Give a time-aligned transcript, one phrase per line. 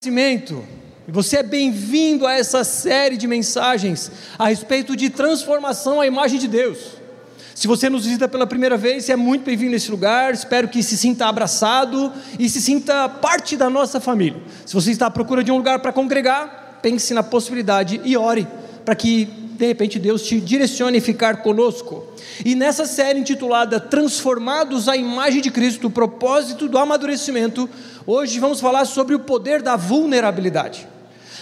[0.00, 0.64] conhecimento.
[1.08, 6.38] E você é bem-vindo a essa série de mensagens a respeito de transformação à imagem
[6.38, 6.78] de Deus.
[7.52, 10.32] Se você nos visita pela primeira vez, é muito bem-vindo nesse lugar.
[10.32, 14.40] Espero que se sinta abraçado e se sinta parte da nossa família.
[14.64, 18.46] Se você está à procura de um lugar para congregar, pense na possibilidade e ore
[18.84, 22.04] para que de repente Deus te direcione a ficar conosco.
[22.44, 27.68] E nessa série intitulada Transformados à Imagem de Cristo, o propósito do amadurecimento,
[28.06, 30.86] hoje vamos falar sobre o poder da vulnerabilidade.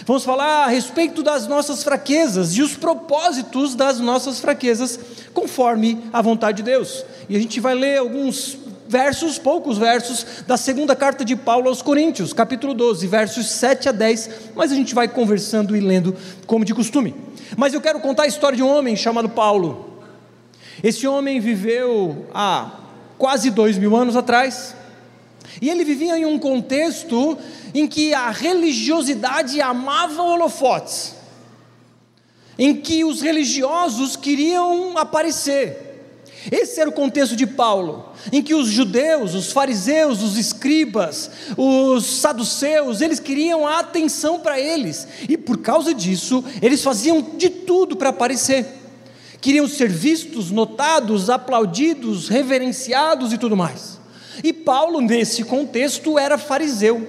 [0.03, 4.99] Vamos falar a respeito das nossas fraquezas e os propósitos das nossas fraquezas,
[5.31, 7.05] conforme a vontade de Deus.
[7.29, 11.83] E a gente vai ler alguns versos, poucos versos, da segunda carta de Paulo aos
[11.83, 16.15] Coríntios, capítulo 12, versos 7 a 10, mas a gente vai conversando e lendo
[16.47, 17.13] como de costume.
[17.55, 20.01] Mas eu quero contar a história de um homem chamado Paulo.
[20.83, 22.71] Esse homem viveu há
[23.17, 24.75] quase dois mil anos atrás,
[25.61, 27.37] e ele vivia em um contexto
[27.73, 31.15] em que a religiosidade amava holofotes,
[32.59, 35.86] em que os religiosos queriam aparecer.
[36.51, 42.05] Esse era o contexto de Paulo, em que os judeus, os fariseus, os escribas, os
[42.05, 47.95] saduceus, eles queriam a atenção para eles, e por causa disso, eles faziam de tudo
[47.95, 48.65] para aparecer.
[49.41, 53.99] Queriam ser vistos, notados, aplaudidos, reverenciados e tudo mais.
[54.43, 57.07] E Paulo, nesse contexto, era fariseu.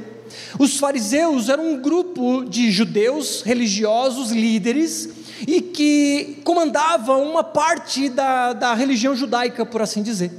[0.58, 5.08] Os fariseus eram um grupo de judeus religiosos, líderes,
[5.47, 10.31] e que comandavam uma parte da, da religião judaica, por assim dizer.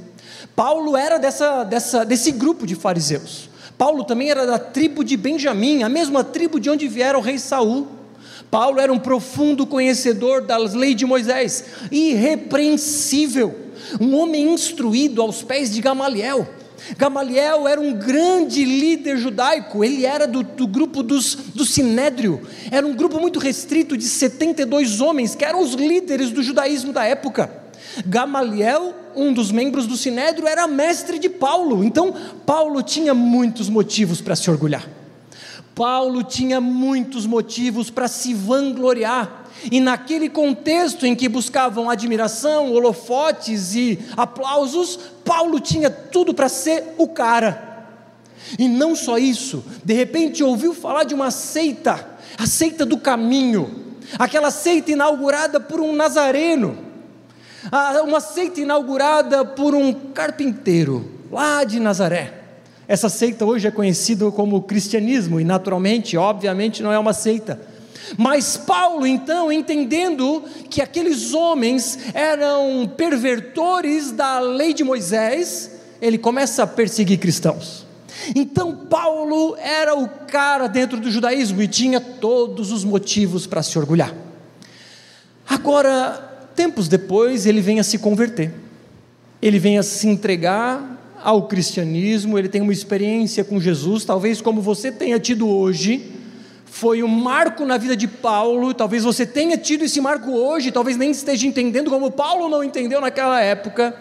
[0.54, 3.48] Paulo era dessa, dessa, desse grupo de fariseus.
[3.78, 7.38] Paulo também era da tribo de Benjamim, a mesma tribo de onde viera o rei
[7.38, 7.88] Saul.
[8.50, 13.54] Paulo era um profundo conhecedor das leis de Moisés, irrepreensível,
[14.00, 16.46] um homem instruído aos pés de Gamaliel.
[16.96, 22.86] Gamaliel era um grande líder judaico, ele era do, do grupo dos, do Sinédrio, era
[22.86, 27.50] um grupo muito restrito de 72 homens, que eram os líderes do judaísmo da época.
[28.06, 32.14] Gamaliel, um dos membros do Sinédrio, era mestre de Paulo, então
[32.46, 34.88] Paulo tinha muitos motivos para se orgulhar.
[35.74, 39.39] Paulo tinha muitos motivos para se vangloriar.
[39.70, 46.94] E naquele contexto em que buscavam admiração, holofotes e aplausos, Paulo tinha tudo para ser
[46.96, 47.68] o cara.
[48.58, 53.94] E não só isso, de repente ouviu falar de uma seita, a seita do caminho,
[54.18, 56.78] aquela seita inaugurada por um nazareno,
[58.04, 62.34] uma seita inaugurada por um carpinteiro lá de Nazaré.
[62.88, 67.69] Essa seita hoje é conhecida como cristianismo e, naturalmente, obviamente, não é uma seita
[68.16, 76.62] mas Paulo, então, entendendo que aqueles homens eram pervertores da lei de Moisés, ele começa
[76.62, 77.86] a perseguir cristãos.
[78.34, 83.78] Então, Paulo era o cara dentro do judaísmo e tinha todos os motivos para se
[83.78, 84.14] orgulhar.
[85.48, 88.52] Agora, tempos depois, ele vem a se converter,
[89.40, 94.60] ele vem a se entregar ao cristianismo, ele tem uma experiência com Jesus, talvez como
[94.60, 96.19] você tenha tido hoje
[96.70, 98.72] foi um marco na vida de Paulo.
[98.72, 103.00] Talvez você tenha tido esse marco hoje, talvez nem esteja entendendo como Paulo não entendeu
[103.00, 103.94] naquela época.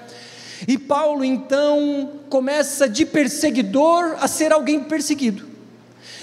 [0.68, 5.46] E Paulo então começa de perseguidor a ser alguém perseguido,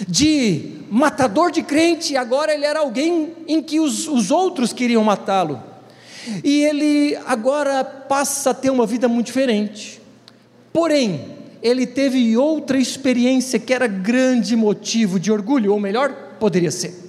[0.07, 5.63] de matador de crente, agora ele era alguém em que os, os outros queriam matá-lo.
[6.45, 10.01] E ele agora passa a ter uma vida muito diferente.
[10.73, 17.07] Porém, ele teve outra experiência que era grande motivo de orgulho, ou melhor, poderia ser.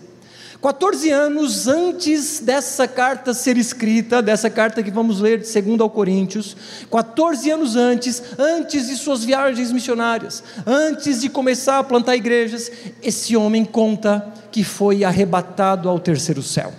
[0.61, 5.89] 14 anos antes dessa carta ser escrita, dessa carta que vamos ler de 2 ao
[5.89, 6.57] Coríntios,
[6.91, 12.71] 14 anos antes, antes de suas viagens missionárias, antes de começar a plantar igrejas,
[13.03, 16.73] esse homem conta que foi arrebatado ao terceiro céu.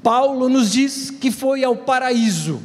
[0.00, 2.60] Paulo nos diz que foi ao paraíso.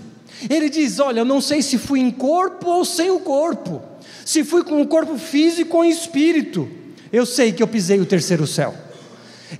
[0.48, 3.82] Ele diz: Olha, não sei se fui em corpo ou sem o corpo,
[4.24, 6.83] se fui com o corpo físico ou em espírito
[7.14, 8.74] eu sei que eu pisei o terceiro céu.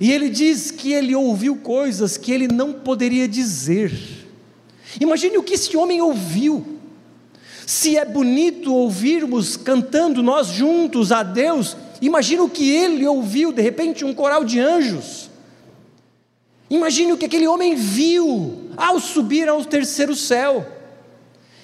[0.00, 3.92] E ele diz que ele ouviu coisas que ele não poderia dizer.
[5.00, 6.66] Imagine o que esse homem ouviu.
[7.64, 13.62] Se é bonito ouvirmos cantando nós juntos a Deus, imagine o que ele ouviu, de
[13.62, 15.30] repente, um coral de anjos.
[16.68, 20.66] Imagine o que aquele homem viu ao subir ao terceiro céu.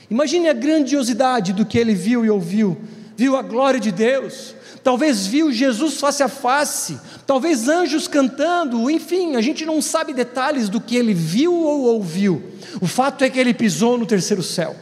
[0.08, 2.76] Imagine a grandiosidade do que ele viu e ouviu.
[3.20, 9.36] Viu a glória de Deus, talvez viu Jesus face a face, talvez anjos cantando, enfim,
[9.36, 12.42] a gente não sabe detalhes do que ele viu ou ouviu.
[12.80, 14.74] O fato é que ele pisou no terceiro céu.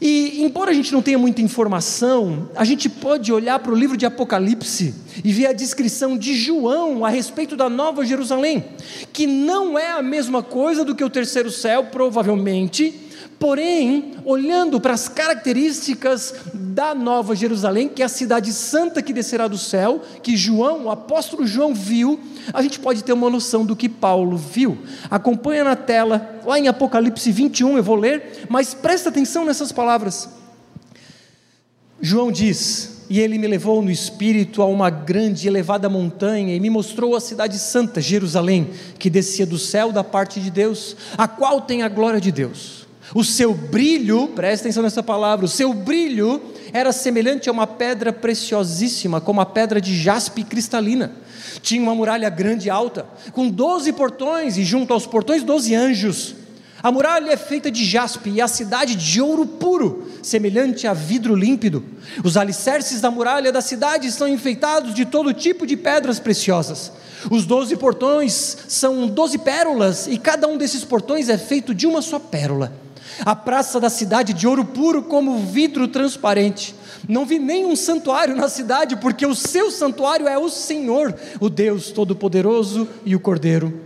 [0.00, 3.96] E, embora a gente não tenha muita informação, a gente pode olhar para o livro
[3.96, 4.94] de Apocalipse
[5.24, 8.64] e ver a descrição de João a respeito da Nova Jerusalém,
[9.12, 13.03] que não é a mesma coisa do que o terceiro céu, provavelmente,
[13.44, 19.46] Porém, olhando para as características da Nova Jerusalém, que é a cidade santa que descerá
[19.46, 22.18] do céu, que João, o apóstolo João viu,
[22.54, 24.78] a gente pode ter uma noção do que Paulo viu.
[25.10, 30.26] Acompanha na tela, lá em Apocalipse 21, eu vou ler, mas presta atenção nessas palavras.
[32.00, 36.60] João diz: E ele me levou no espírito a uma grande e elevada montanha e
[36.60, 41.28] me mostrou a cidade santa, Jerusalém, que descia do céu da parte de Deus, a
[41.28, 42.83] qual tem a glória de Deus.
[43.12, 46.40] O seu brilho, presta atenção nessa palavra, o seu brilho
[46.72, 51.12] era semelhante a uma pedra preciosíssima, como a pedra de jaspe cristalina.
[51.60, 56.34] Tinha uma muralha grande e alta, com doze portões, e junto aos portões, doze anjos.
[56.82, 61.34] A muralha é feita de jaspe e a cidade de ouro puro, semelhante a vidro
[61.34, 61.84] límpido.
[62.22, 66.90] Os alicerces da muralha da cidade estão enfeitados de todo tipo de pedras preciosas.
[67.30, 72.02] Os doze portões são doze pérolas, e cada um desses portões é feito de uma
[72.02, 72.84] só pérola
[73.24, 76.74] a praça da cidade de ouro puro como vidro transparente.
[77.08, 81.90] Não vi nenhum santuário na cidade, porque o seu santuário é o Senhor, o Deus
[81.90, 83.84] Todo-Poderoso e o Cordeiro.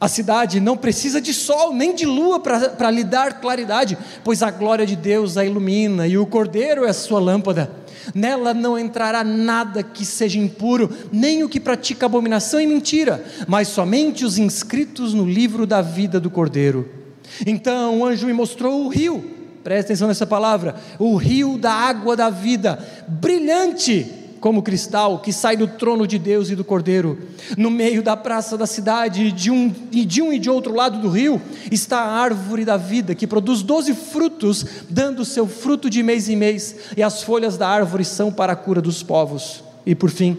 [0.00, 4.50] A cidade não precisa de sol nem de lua para lhe dar claridade, pois a
[4.50, 7.70] glória de Deus a ilumina e o Cordeiro é a sua lâmpada.
[8.14, 13.68] Nela não entrará nada que seja impuro, nem o que pratica abominação e mentira, mas
[13.68, 17.03] somente os inscritos no livro da vida do Cordeiro.
[17.46, 19.24] Então o anjo me mostrou o rio,
[19.62, 22.78] presta atenção nessa palavra, o rio da água da vida,
[23.08, 27.18] brilhante como cristal, que sai do trono de Deus e do Cordeiro.
[27.56, 30.98] No meio da praça da cidade, de um, e de um e de outro lado
[30.98, 31.40] do rio,
[31.72, 36.36] está a árvore da vida, que produz doze frutos, dando seu fruto de mês em
[36.36, 39.64] mês, e as folhas da árvore são para a cura dos povos.
[39.86, 40.36] E por fim,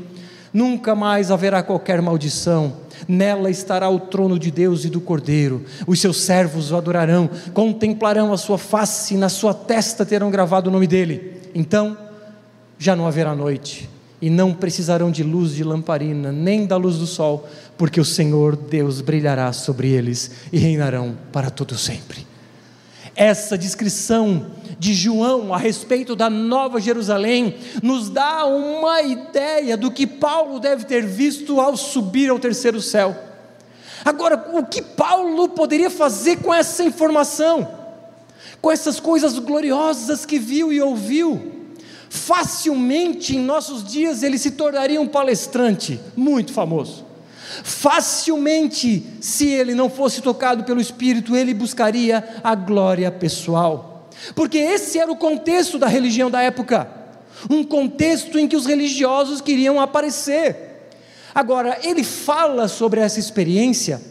[0.55, 5.65] nunca mais haverá qualquer maldição Nela estará o trono de Deus e do Cordeiro.
[5.85, 10.69] Os seus servos o adorarão, contemplarão a sua face, e na sua testa terão gravado
[10.69, 11.41] o nome dele.
[11.53, 11.97] Então
[12.77, 13.89] já não haverá noite,
[14.21, 17.47] e não precisarão de luz de lamparina, nem da luz do sol,
[17.77, 22.25] porque o Senhor Deus brilhará sobre eles e reinarão para todo sempre.
[23.15, 30.05] Essa descrição de João a respeito da Nova Jerusalém nos dá uma ideia do que
[30.05, 33.15] Paulo deve ter visto ao subir ao terceiro céu.
[34.03, 37.67] Agora, o que Paulo poderia fazer com essa informação?
[38.61, 41.53] Com essas coisas gloriosas que viu e ouviu?
[42.09, 47.03] Facilmente em nossos dias ele se tornaria um palestrante muito famoso.
[47.63, 53.94] Facilmente, se ele não fosse tocado pelo Espírito, ele buscaria a glória pessoal
[54.33, 57.05] porque esse era o contexto da religião da época
[57.49, 60.89] um contexto em que os religiosos queriam aparecer.
[61.33, 64.01] Agora, ele fala sobre essa experiência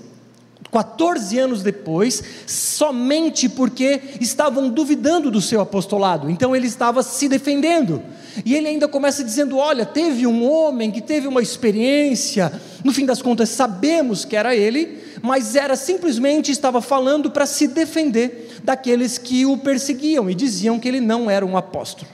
[0.70, 8.02] 14 anos depois, somente porque estavam duvidando do seu apostolado, então ele estava se defendendo.
[8.44, 12.52] E ele ainda começa dizendo: Olha, teve um homem que teve uma experiência,
[12.82, 17.67] no fim das contas sabemos que era ele, mas era simplesmente estava falando para se
[17.67, 22.11] defender daqueles que o perseguiam e diziam que ele não era um apóstolo.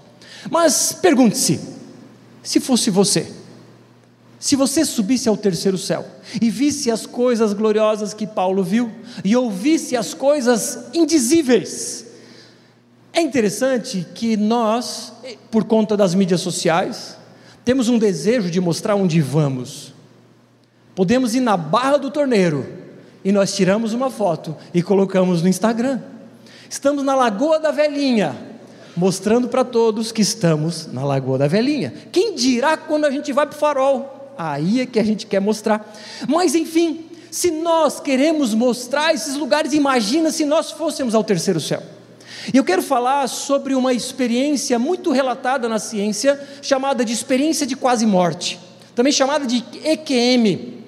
[0.49, 1.59] Mas pergunte-se:
[2.41, 3.27] se fosse você,
[4.39, 6.07] se você subisse ao terceiro céu
[6.41, 8.88] e visse as coisas gloriosas que Paulo viu
[9.25, 12.07] e ouvisse as coisas indizíveis,
[13.12, 15.12] é interessante que nós,
[15.50, 17.17] por conta das mídias sociais,
[17.64, 19.93] temos um desejo de mostrar onde vamos.
[20.95, 22.79] Podemos ir na barra do torneiro
[23.25, 26.00] e nós tiramos uma foto e colocamos no Instagram.
[26.69, 28.37] Estamos na Lagoa da Velhinha,
[28.97, 31.93] mostrando para todos que estamos na Lagoa da Velhinha.
[32.12, 34.35] Quem dirá quando a gente vai para o farol?
[34.39, 35.93] Aí é que a gente quer mostrar.
[36.29, 41.83] Mas enfim, se nós queremos mostrar esses lugares, imagina se nós fôssemos ao terceiro céu.
[42.53, 47.77] E eu quero falar sobre uma experiência muito relatada na ciência, chamada de experiência de
[47.77, 48.59] quase morte,
[48.95, 50.79] também chamada de EQM,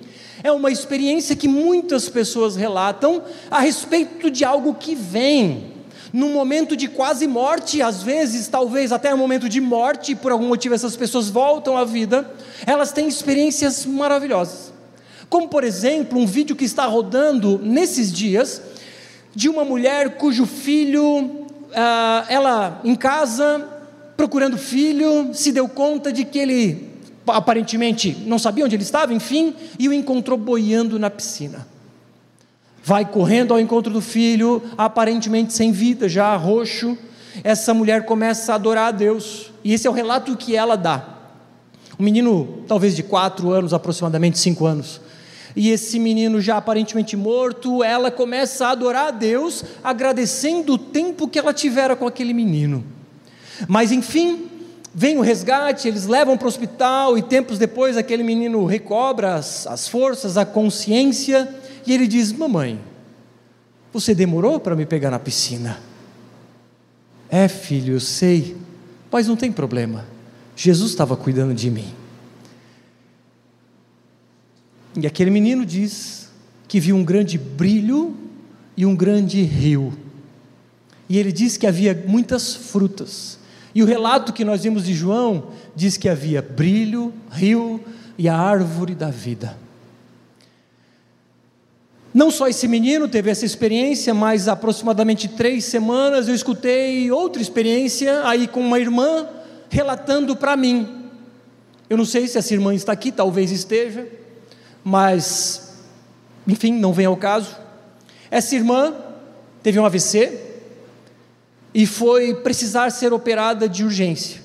[0.42, 5.72] é uma experiência que muitas pessoas relatam a respeito de algo que vem.
[6.12, 10.46] Num momento de quase morte, às vezes, talvez até um momento de morte, por algum
[10.46, 12.30] motivo essas pessoas voltam à vida,
[12.66, 14.72] elas têm experiências maravilhosas.
[15.30, 18.60] Como, por exemplo, um vídeo que está rodando nesses dias,
[19.34, 23.66] de uma mulher cujo filho, ah, ela em casa,
[24.14, 26.91] procurando filho, se deu conta de que ele
[27.26, 31.66] aparentemente não sabia onde ele estava, enfim, e o encontrou boiando na piscina.
[32.84, 36.98] Vai correndo ao encontro do filho, aparentemente sem vida, já roxo,
[37.44, 41.08] essa mulher começa a adorar a Deus, e esse é o relato que ela dá.
[41.98, 45.00] Um menino, talvez de quatro anos, aproximadamente cinco anos,
[45.54, 51.28] e esse menino já aparentemente morto, ela começa a adorar a Deus, agradecendo o tempo
[51.28, 52.84] que ela tivera com aquele menino.
[53.68, 54.48] Mas enfim,
[54.94, 59.66] vem o resgate, eles levam para o hospital, e tempos depois aquele menino recobra as,
[59.66, 61.48] as forças, a consciência,
[61.86, 62.80] e ele diz: Mamãe,
[63.92, 65.80] você demorou para me pegar na piscina?
[67.28, 68.56] É, filho, eu sei,
[69.10, 70.06] mas não tem problema.
[70.54, 71.92] Jesus estava cuidando de mim.
[75.00, 76.28] E aquele menino diz
[76.68, 78.14] que viu um grande brilho
[78.76, 79.92] e um grande rio.
[81.08, 83.38] E ele diz que havia muitas frutas.
[83.74, 87.82] E o relato que nós vimos de João diz que havia brilho, rio
[88.18, 89.56] e a árvore da vida.
[92.12, 98.26] Não só esse menino teve essa experiência, mas aproximadamente três semanas eu escutei outra experiência
[98.28, 99.26] aí com uma irmã
[99.70, 101.08] relatando para mim.
[101.88, 104.06] Eu não sei se essa irmã está aqui, talvez esteja,
[104.84, 105.78] mas,
[106.46, 107.56] enfim, não vem ao caso.
[108.30, 108.94] Essa irmã
[109.62, 110.51] teve um AVC
[111.74, 114.40] e foi precisar ser operada de urgência.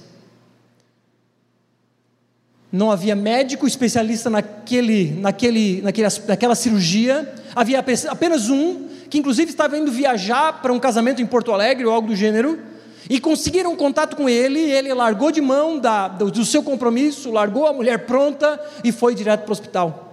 [2.71, 9.77] Não havia médico especialista naquele, naquele, naquele, naquela cirurgia, havia apenas um, que inclusive estava
[9.77, 12.59] indo viajar para um casamento em Porto Alegre ou algo do gênero,
[13.09, 17.65] e conseguiram contato com ele, ele largou de mão da, do, do seu compromisso, largou
[17.65, 20.06] a mulher pronta e foi direto para o hospital.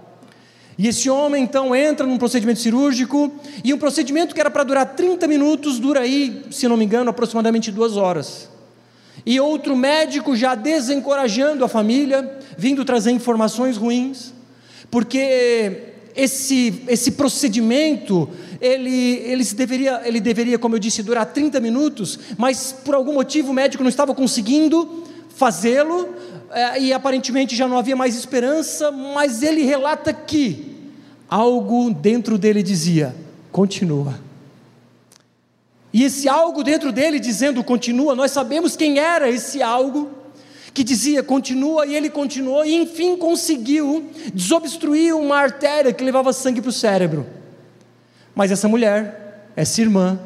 [0.77, 3.31] E esse homem então entra num procedimento cirúrgico,
[3.63, 7.09] e um procedimento que era para durar 30 minutos, dura aí, se não me engano,
[7.09, 8.49] aproximadamente duas horas.
[9.25, 14.33] E outro médico já desencorajando a família, vindo trazer informações ruins,
[14.91, 18.29] porque esse, esse procedimento,
[18.59, 23.51] ele, ele, deveria, ele deveria, como eu disse, durar 30 minutos, mas por algum motivo
[23.51, 26.15] o médico não estava conseguindo fazê-lo,
[26.79, 30.75] e aparentemente já não havia mais esperança, mas ele relata que
[31.29, 33.15] algo dentro dele dizia:
[33.51, 34.19] continua.
[35.93, 40.11] E esse algo dentro dele dizendo continua, nós sabemos quem era esse algo
[40.73, 46.59] que dizia continua, e ele continuou, e enfim conseguiu desobstruir uma artéria que levava sangue
[46.59, 47.25] para o cérebro.
[48.35, 50.19] Mas essa mulher, essa irmã,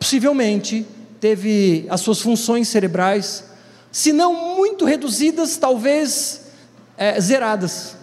[0.00, 0.84] possivelmente
[1.20, 3.44] teve as suas funções cerebrais
[3.94, 6.46] se não muito reduzidas, talvez
[6.96, 7.96] é, zeradas.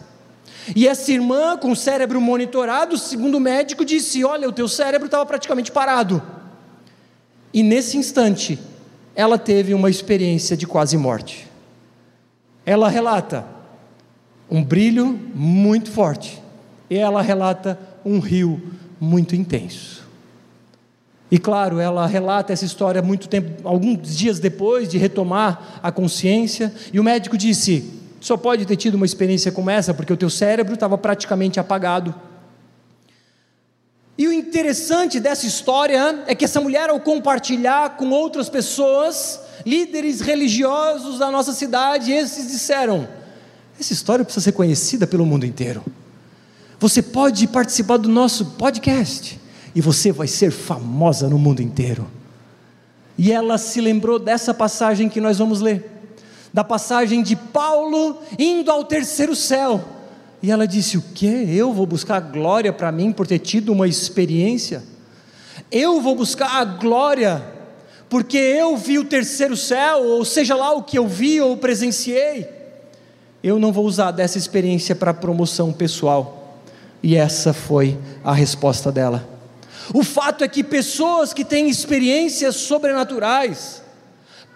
[0.74, 5.08] E essa irmã, com o cérebro monitorado, segundo o médico, disse: Olha, o teu cérebro
[5.08, 6.24] estava praticamente parado.
[7.54, 8.58] E nesse instante,
[9.14, 11.46] ela teve uma experiência de quase morte.
[12.66, 13.46] Ela relata
[14.50, 16.42] um brilho muito forte,
[16.90, 18.62] e ela relata um rio
[18.98, 20.00] muito intenso.
[21.32, 26.74] E claro, ela relata essa história muito tempo, alguns dias depois de retomar a consciência,
[26.92, 30.30] e o médico disse: só pode ter tido uma experiência como essa, porque o teu
[30.30, 32.14] cérebro estava praticamente apagado.
[34.18, 40.22] E o interessante dessa história é que essa mulher, ao compartilhar com outras pessoas, líderes
[40.22, 43.08] religiosos da nossa cidade, esses disseram:
[43.80, 45.84] essa história precisa ser conhecida pelo mundo inteiro.
[46.78, 49.41] Você pode participar do nosso podcast
[49.74, 52.08] e você vai ser famosa no mundo inteiro.
[53.18, 55.90] E ela se lembrou dessa passagem que nós vamos ler,
[56.54, 59.84] da passagem de Paulo indo ao terceiro céu.
[60.42, 61.28] E ela disse: O que?
[61.28, 64.84] Eu vou buscar glória para mim por ter tido uma experiência?
[65.72, 67.44] Eu vou buscar a glória
[68.10, 72.46] porque eu vi o terceiro céu, ou seja lá o que eu vi ou presenciei.
[73.42, 76.60] Eu não vou usar dessa experiência para promoção pessoal.
[77.01, 79.31] E essa foi a resposta dela.
[79.94, 83.82] O fato é que pessoas que têm experiências sobrenaturais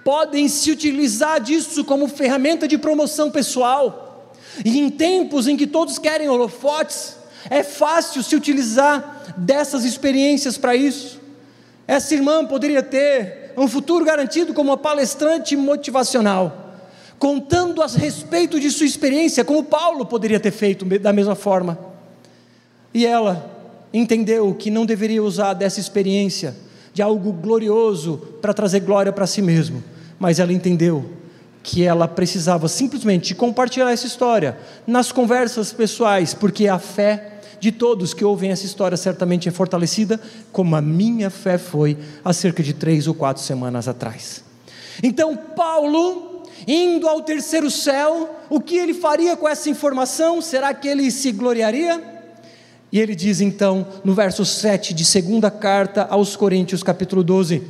[0.03, 4.33] podem se utilizar disso como ferramenta de promoção pessoal.
[4.63, 7.17] E em tempos em que todos querem holofotes,
[7.49, 11.19] é fácil se utilizar dessas experiências para isso.
[11.87, 16.75] Essa irmã poderia ter um futuro garantido como uma palestrante motivacional,
[17.19, 21.77] contando a respeito de sua experiência, como Paulo poderia ter feito da mesma forma.
[22.93, 23.54] E ela
[23.97, 26.55] entendeu que não deveria usar dessa experiência
[26.93, 29.83] de algo glorioso para trazer glória para si mesmo,
[30.17, 31.05] mas ela entendeu
[31.61, 38.13] que ela precisava simplesmente compartilhar essa história nas conversas pessoais, porque a fé de todos
[38.13, 40.19] que ouvem essa história certamente é fortalecida,
[40.51, 44.43] como a minha fé foi há cerca de três ou quatro semanas atrás.
[45.01, 50.41] Então, Paulo, indo ao terceiro céu, o que ele faria com essa informação?
[50.41, 52.14] Será que ele se gloriaria?
[52.95, 57.61] E ele diz então, no verso 7 de segunda carta aos Coríntios, capítulo 12: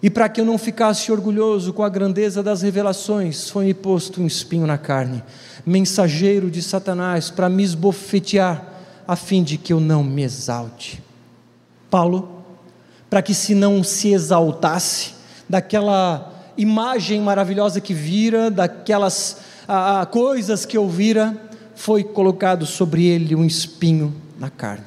[0.00, 4.28] E para que eu não ficasse orgulhoso com a grandeza das revelações, foi-me posto um
[4.28, 5.24] espinho na carne,
[5.66, 8.64] mensageiro de Satanás, para me esbofetear,
[9.08, 11.02] a fim de que eu não me exalte.
[11.90, 12.44] Paulo,
[13.10, 15.14] para que se não se exaltasse
[15.48, 21.36] daquela imagem maravilhosa que vira, daquelas ah, coisas que ouvira,
[21.74, 24.84] foi colocado sobre ele um espinho na carne.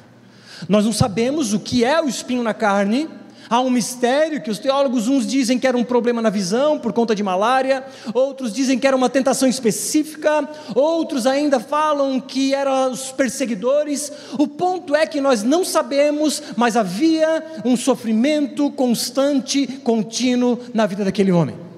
[0.68, 3.08] Nós não sabemos o que é o espinho na carne,
[3.52, 6.90] Há um mistério que os teólogos, uns dizem que era um problema na visão por
[6.90, 12.90] conta de malária, outros dizem que era uma tentação específica, outros ainda falam que eram
[12.90, 14.10] os perseguidores.
[14.38, 21.04] O ponto é que nós não sabemos, mas havia um sofrimento constante, contínuo na vida
[21.04, 21.71] daquele homem.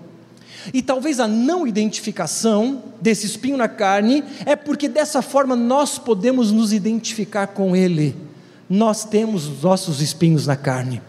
[0.73, 6.51] E talvez a não identificação desse espinho na carne é porque dessa forma nós podemos
[6.51, 8.17] nos identificar com ele.
[8.69, 11.03] Nós temos os nossos espinhos na carne.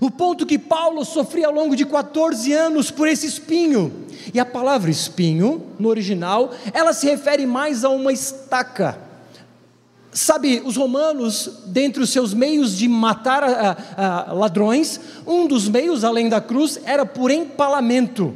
[0.00, 3.92] O ponto que Paulo sofria ao longo de 14 anos por esse espinho.
[4.32, 8.98] E a palavra espinho, no original, ela se refere mais a uma estaca.
[10.12, 15.68] Sabe, os romanos, dentre os seus meios de matar a, a, a ladrões, um dos
[15.68, 18.34] meios, além da cruz, era por empalamento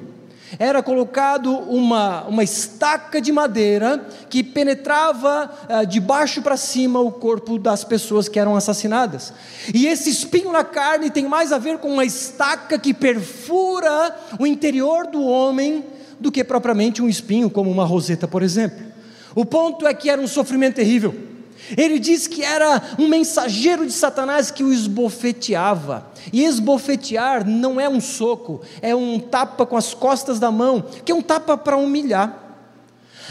[0.58, 7.10] era colocado uma, uma estaca de madeira que penetrava uh, de baixo para cima o
[7.10, 9.32] corpo das pessoas que eram assassinadas.
[9.74, 14.46] E esse espinho na carne tem mais a ver com uma estaca que perfura o
[14.46, 15.84] interior do homem
[16.20, 18.86] do que propriamente um espinho, como uma roseta, por exemplo.
[19.34, 21.27] O ponto é que era um sofrimento terrível.
[21.76, 26.06] Ele diz que era um mensageiro de Satanás que o esbofeteava.
[26.32, 31.12] E esbofetear não é um soco, é um tapa com as costas da mão, que
[31.12, 32.46] é um tapa para humilhar.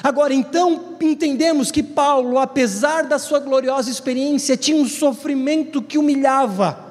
[0.03, 6.85] Agora, então, entendemos que Paulo, apesar da sua gloriosa experiência, tinha um sofrimento que humilhava.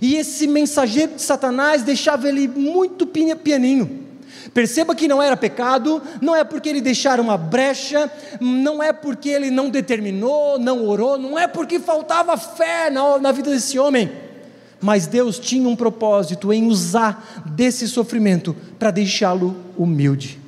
[0.00, 4.09] E esse mensageiro de Satanás deixava ele muito pianinho.
[4.52, 9.28] Perceba que não era pecado, não é porque ele deixara uma brecha, não é porque
[9.28, 14.10] ele não determinou, não orou, não é porque faltava fé na, na vida desse homem,
[14.80, 20.40] mas Deus tinha um propósito em usar desse sofrimento para deixá-lo humilde.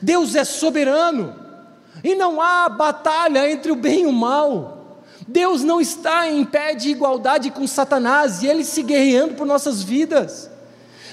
[0.00, 1.34] Deus é soberano
[2.04, 5.02] e não há batalha entre o bem e o mal.
[5.26, 9.82] Deus não está em pé de igualdade com Satanás e ele se guerreando por nossas
[9.82, 10.48] vidas.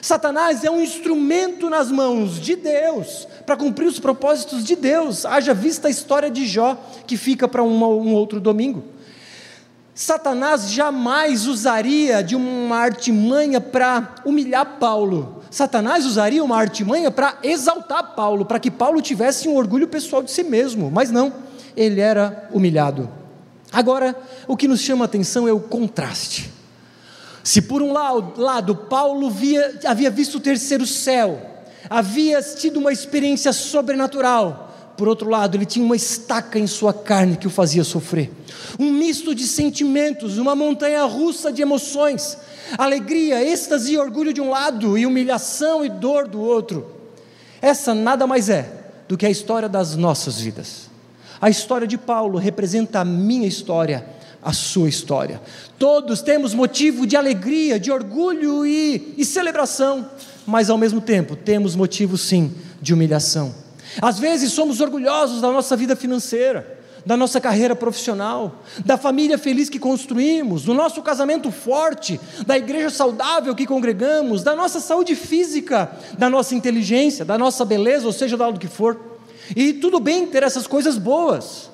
[0.06, 5.26] Satanás é um instrumento nas mãos de Deus para cumprir os propósitos de Deus.
[5.26, 8.84] Haja vista a história de Jó, que fica para um, um outro domingo.
[9.96, 15.42] Satanás jamais usaria de uma artimanha para humilhar Paulo.
[15.50, 20.30] Satanás usaria uma artimanha para exaltar Paulo, para que Paulo tivesse um orgulho pessoal de
[20.30, 21.34] si mesmo, mas não,
[21.76, 23.10] ele era humilhado.
[23.72, 24.16] Agora,
[24.48, 26.54] o que nos chama a atenção é o contraste.
[27.46, 31.40] Se por um lado Paulo via, havia visto o terceiro céu,
[31.88, 37.38] havia tido uma experiência sobrenatural, por outro lado, ele tinha uma estaca em sua carne
[37.38, 38.32] que o fazia sofrer.
[38.80, 42.36] Um misto de sentimentos, uma montanha russa de emoções,
[42.80, 46.96] alegria, êxtase e orgulho de um lado, e humilhação e dor do outro.
[47.62, 48.68] Essa nada mais é
[49.08, 50.90] do que a história das nossas vidas.
[51.40, 54.04] A história de Paulo representa a minha história
[54.46, 55.42] a sua história.
[55.80, 60.08] Todos temos motivo de alegria, de orgulho e, e celebração,
[60.46, 63.56] mas ao mesmo tempo temos motivo sim de humilhação.
[64.00, 69.68] Às vezes somos orgulhosos da nossa vida financeira, da nossa carreira profissional, da família feliz
[69.68, 75.92] que construímos, do nosso casamento forte, da igreja saudável que congregamos, da nossa saúde física,
[76.20, 79.00] da nossa inteligência, da nossa beleza, ou seja, da do que for.
[79.56, 81.70] E tudo bem ter essas coisas boas,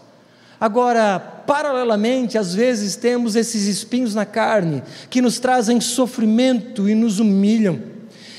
[0.62, 7.20] Agora, paralelamente, às vezes temos esses espinhos na carne que nos trazem sofrimento e nos
[7.20, 7.82] humilham.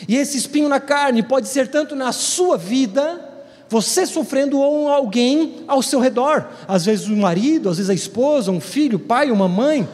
[0.07, 3.29] E esse espinho na carne pode ser tanto na sua vida,
[3.69, 8.53] você sofrendo ou alguém ao seu redor, às vezes o marido, às vezes a esposa,
[8.53, 9.89] um filho, pai, uma mãe.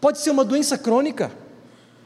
[0.00, 1.32] Pode ser uma doença crônica,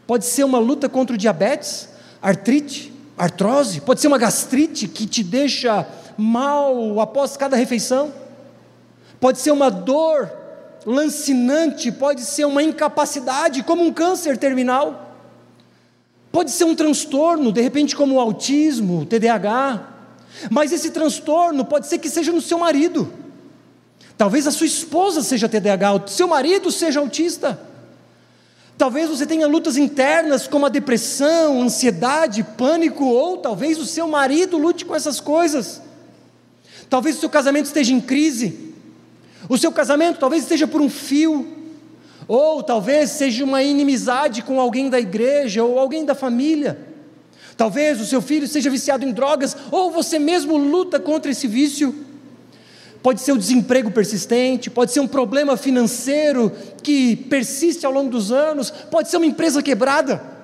[0.07, 1.91] pode ser uma luta contra o diabetes,
[2.23, 5.87] artrite, artrose, pode ser uma gastrite que te deixa
[6.17, 8.27] mal após cada refeição
[9.21, 10.31] pode ser uma dor
[10.87, 15.17] lancinante, pode ser uma incapacidade, como um câncer terminal,
[16.33, 19.89] pode ser um transtorno, de repente, como o autismo, o TDAH,
[20.51, 23.13] mas esse transtorno pode ser que seja no seu marido,
[24.17, 27.69] talvez a sua esposa seja TDAH, o seu marido seja autista.
[28.79, 34.57] Talvez você tenha lutas internas como a depressão, ansiedade, pânico, ou talvez o seu marido
[34.57, 35.83] lute com essas coisas.
[36.89, 38.68] Talvez o seu casamento esteja em crise.
[39.49, 41.47] O seu casamento talvez esteja por um fio,
[42.27, 46.79] ou talvez seja uma inimizade com alguém da igreja ou alguém da família.
[47.57, 51.95] Talvez o seu filho seja viciado em drogas, ou você mesmo luta contra esse vício.
[53.03, 58.31] Pode ser o desemprego persistente, pode ser um problema financeiro que persiste ao longo dos
[58.31, 60.38] anos, pode ser uma empresa quebrada.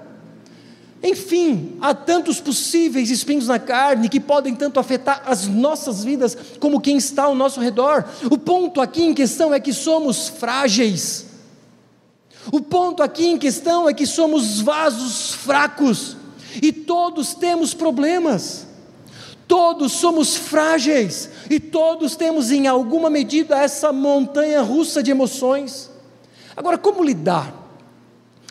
[1.07, 6.81] Enfim, há tantos possíveis espinhos na carne que podem tanto afetar as nossas vidas como
[6.81, 8.07] quem está ao nosso redor.
[8.31, 11.27] O ponto aqui em questão é que somos frágeis.
[12.51, 16.17] O ponto aqui em questão é que somos vasos fracos
[16.62, 18.67] e todos temos problemas.
[19.47, 25.90] Todos somos frágeis e todos temos em alguma medida essa montanha russa de emoções.
[26.57, 27.53] Agora, como lidar?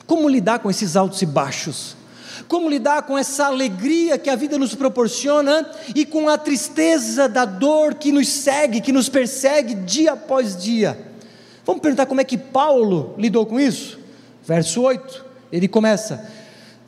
[0.05, 2.02] Como lidar com esses altos e baixos?
[2.47, 7.45] Como lidar com essa alegria que a vida nos proporciona e com a tristeza da
[7.45, 10.97] dor que nos segue, que nos persegue dia após dia.
[11.65, 13.99] Vamos perguntar como é que Paulo lidou com isso?
[14.45, 16.29] Verso 8, ele começa: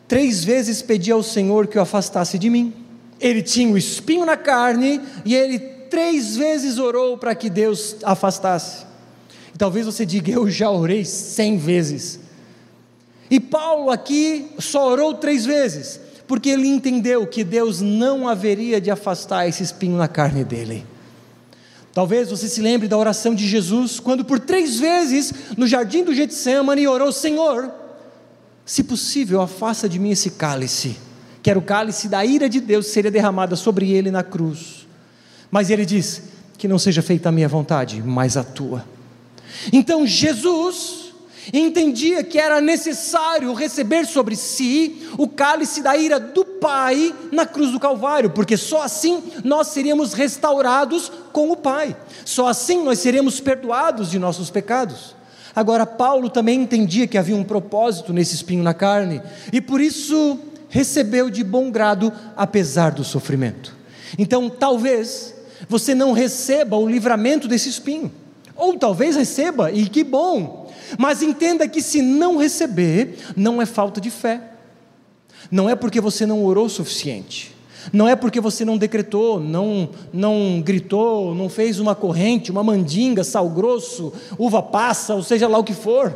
[0.07, 2.73] Três vezes pedi ao Senhor que o afastasse de mim.
[3.19, 5.57] Ele tinha o espinho na carne e ele
[5.89, 8.85] três vezes orou para que Deus afastasse.
[9.53, 12.19] E talvez você diga: Eu já orei cem vezes.
[13.29, 18.91] E Paulo aqui só orou três vezes, porque ele entendeu que Deus não haveria de
[18.91, 20.85] afastar esse espinho na carne dele.
[21.93, 26.13] Talvez você se lembre da oração de Jesus, quando por três vezes no jardim do
[26.13, 27.71] Getsemane orou: Senhor,
[28.65, 30.97] se possível, afasta de mim esse cálice,
[31.41, 34.85] que era o cálice da ira de Deus seria derramada sobre ele na cruz.
[35.49, 36.23] Mas ele diz:
[36.57, 38.85] Que não seja feita a minha vontade, mas a tua.
[39.71, 41.04] Então Jesus
[41.53, 47.71] entendia que era necessário receber sobre si o cálice da ira do Pai na cruz
[47.71, 53.39] do Calvário, porque só assim nós seríamos restaurados com o Pai, só assim nós seríamos
[53.39, 55.15] perdoados de nossos pecados.
[55.55, 59.21] Agora, Paulo também entendia que havia um propósito nesse espinho na carne,
[59.53, 63.73] e por isso recebeu de bom grado, apesar do sofrimento.
[64.17, 65.33] Então, talvez
[65.69, 68.11] você não receba o livramento desse espinho,
[68.55, 73.99] ou talvez receba, e que bom, mas entenda que se não receber, não é falta
[73.99, 74.41] de fé.
[75.51, 77.53] Não é porque você não orou o suficiente.
[77.93, 83.23] Não é porque você não decretou, não, não gritou, não fez uma corrente, uma mandinga,
[83.23, 86.15] sal grosso, uva passa, ou seja lá o que for.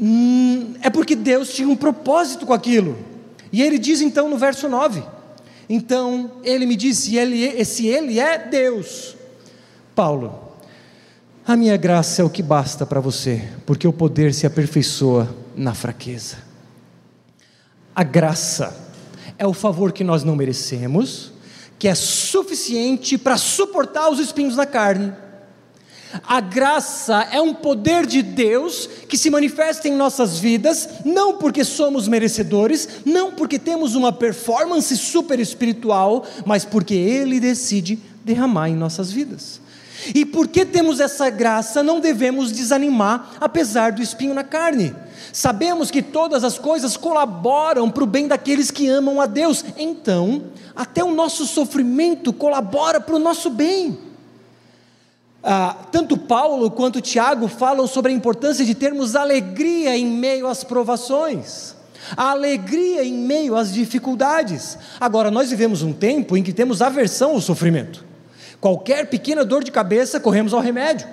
[0.00, 2.98] Hum, é porque Deus tinha um propósito com aquilo.
[3.52, 5.02] E ele diz então no verso 9:
[5.68, 9.13] Então ele me disse, ele, se ele é Deus,
[9.94, 10.54] Paulo,
[11.46, 15.72] a minha graça é o que basta para você, porque o poder se aperfeiçoa na
[15.72, 16.38] fraqueza.
[17.94, 18.76] A graça
[19.38, 21.32] é o favor que nós não merecemos,
[21.78, 25.12] que é suficiente para suportar os espinhos na carne.
[26.26, 31.64] A graça é um poder de Deus que se manifesta em nossas vidas, não porque
[31.64, 38.76] somos merecedores, não porque temos uma performance super espiritual, mas porque Ele decide derramar em
[38.76, 39.62] nossas vidas.
[40.12, 44.94] E porque temos essa graça, não devemos desanimar, apesar do espinho na carne.
[45.32, 50.44] Sabemos que todas as coisas colaboram para o bem daqueles que amam a Deus, então,
[50.74, 53.98] até o nosso sofrimento colabora para o nosso bem.
[55.42, 60.64] Ah, tanto Paulo quanto Tiago falam sobre a importância de termos alegria em meio às
[60.64, 61.74] provações,
[62.16, 64.78] a alegria em meio às dificuldades.
[64.98, 68.13] Agora, nós vivemos um tempo em que temos aversão ao sofrimento.
[68.64, 71.06] Qualquer pequena dor de cabeça, corremos ao remédio.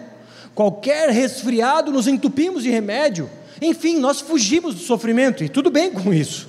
[0.55, 3.29] Qualquer resfriado, nos entupimos de remédio.
[3.61, 6.47] Enfim, nós fugimos do sofrimento e tudo bem com isso.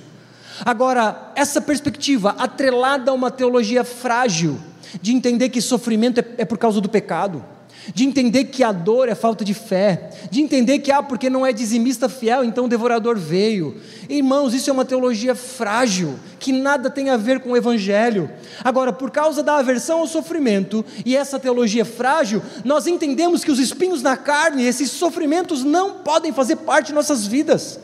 [0.63, 4.57] Agora, essa perspectiva atrelada a uma teologia frágil,
[5.01, 7.43] de entender que sofrimento é, é por causa do pecado,
[7.93, 11.45] de entender que a dor é falta de fé, de entender que, ah, porque não
[11.45, 13.75] é dizimista fiel, então o devorador veio.
[14.07, 18.29] Irmãos, isso é uma teologia frágil, que nada tem a ver com o Evangelho.
[18.63, 23.59] Agora, por causa da aversão ao sofrimento e essa teologia frágil, nós entendemos que os
[23.59, 27.79] espinhos na carne, esses sofrimentos não podem fazer parte de nossas vidas,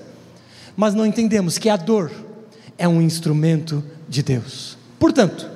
[0.76, 2.12] mas não entendemos que a dor
[2.78, 4.78] é um instrumento de Deus.
[4.98, 5.50] Portanto,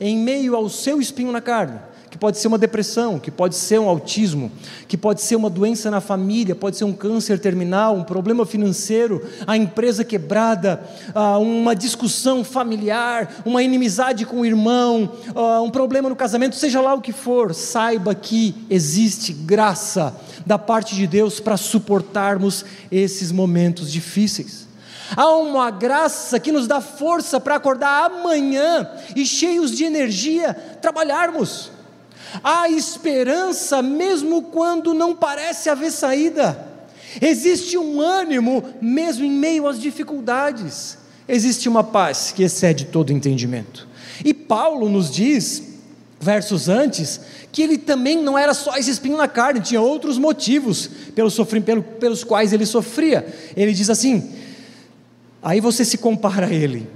[0.00, 1.78] em meio ao seu espinho na carne,
[2.20, 4.52] pode ser uma depressão, que pode ser um autismo,
[4.86, 9.26] que pode ser uma doença na família, pode ser um câncer terminal, um problema financeiro,
[9.46, 10.82] a empresa quebrada,
[11.14, 16.82] ah, uma discussão familiar, uma inimizade com o irmão, ah, um problema no casamento, seja
[16.82, 23.32] lá o que for, saiba que existe graça da parte de Deus para suportarmos esses
[23.32, 24.68] momentos difíceis.
[25.16, 31.79] Há uma graça que nos dá força para acordar amanhã e cheios de energia trabalharmos.
[32.42, 36.68] Há esperança mesmo quando não parece haver saída.
[37.20, 40.98] Existe um ânimo mesmo em meio às dificuldades.
[41.26, 43.88] existe uma paz que excede todo entendimento.
[44.24, 45.62] E Paulo nos diz,
[46.20, 50.88] versos antes, que ele também não era só esse espinho na carne, tinha outros motivos
[51.14, 53.26] pelos, pelo, pelos quais ele sofria.
[53.56, 54.30] Ele diz assim:
[55.42, 56.88] aí você se compara a ele.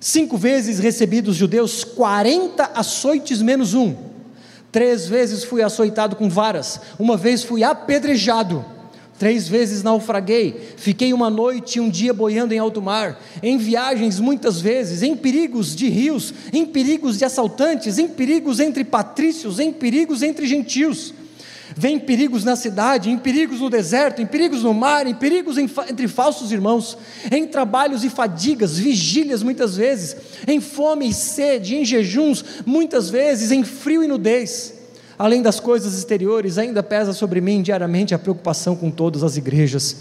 [0.00, 3.94] Cinco vezes recebi dos judeus 40 açoites menos um.
[4.74, 6.80] Três vezes fui açoitado com varas.
[6.98, 8.64] Uma vez fui apedrejado.
[9.16, 14.18] Três vezes naufraguei, fiquei uma noite e um dia boiando em alto mar, em viagens
[14.18, 19.72] muitas vezes, em perigos de rios, em perigos de assaltantes, em perigos entre patrícios, em
[19.72, 21.14] perigos entre gentios.
[21.76, 26.06] Vem perigos na cidade, em perigos no deserto, em perigos no mar, em perigos entre
[26.06, 26.96] falsos irmãos,
[27.30, 33.50] em trabalhos e fadigas, vigílias muitas vezes, em fome e sede, em jejuns muitas vezes,
[33.50, 34.74] em frio e nudez
[35.18, 39.96] Além das coisas exteriores, ainda pesa sobre mim diariamente a preocupação com todas as igrejas.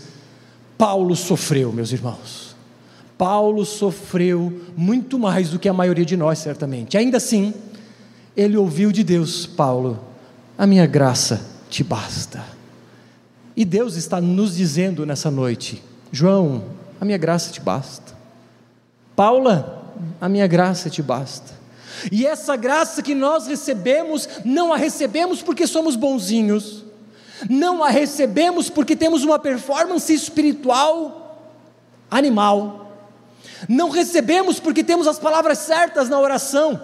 [0.78, 2.56] Paulo sofreu, meus irmãos.
[3.16, 6.98] Paulo sofreu muito mais do que a maioria de nós, certamente.
[6.98, 7.54] Ainda assim,
[8.36, 10.00] ele ouviu de Deus, Paulo,
[10.58, 12.46] a minha graça te basta.
[13.56, 15.82] E Deus está nos dizendo nessa noite,
[16.12, 16.66] João,
[17.02, 18.14] a minha graça te basta.
[19.16, 21.52] Paula, a minha graça te basta.
[22.12, 26.84] E essa graça que nós recebemos, não a recebemos porque somos bonzinhos,
[27.50, 31.40] não a recebemos porque temos uma performance espiritual
[32.10, 32.92] animal,
[33.68, 36.80] não recebemos porque temos as palavras certas na oração,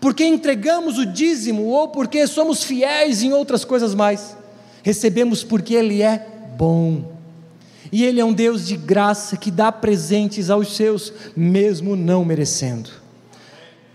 [0.00, 4.36] porque entregamos o dízimo ou porque somos fiéis em outras coisas mais,
[4.82, 7.16] recebemos porque Ele é bom.
[7.90, 12.90] E Ele é um Deus de graça que dá presentes aos seus, mesmo não merecendo.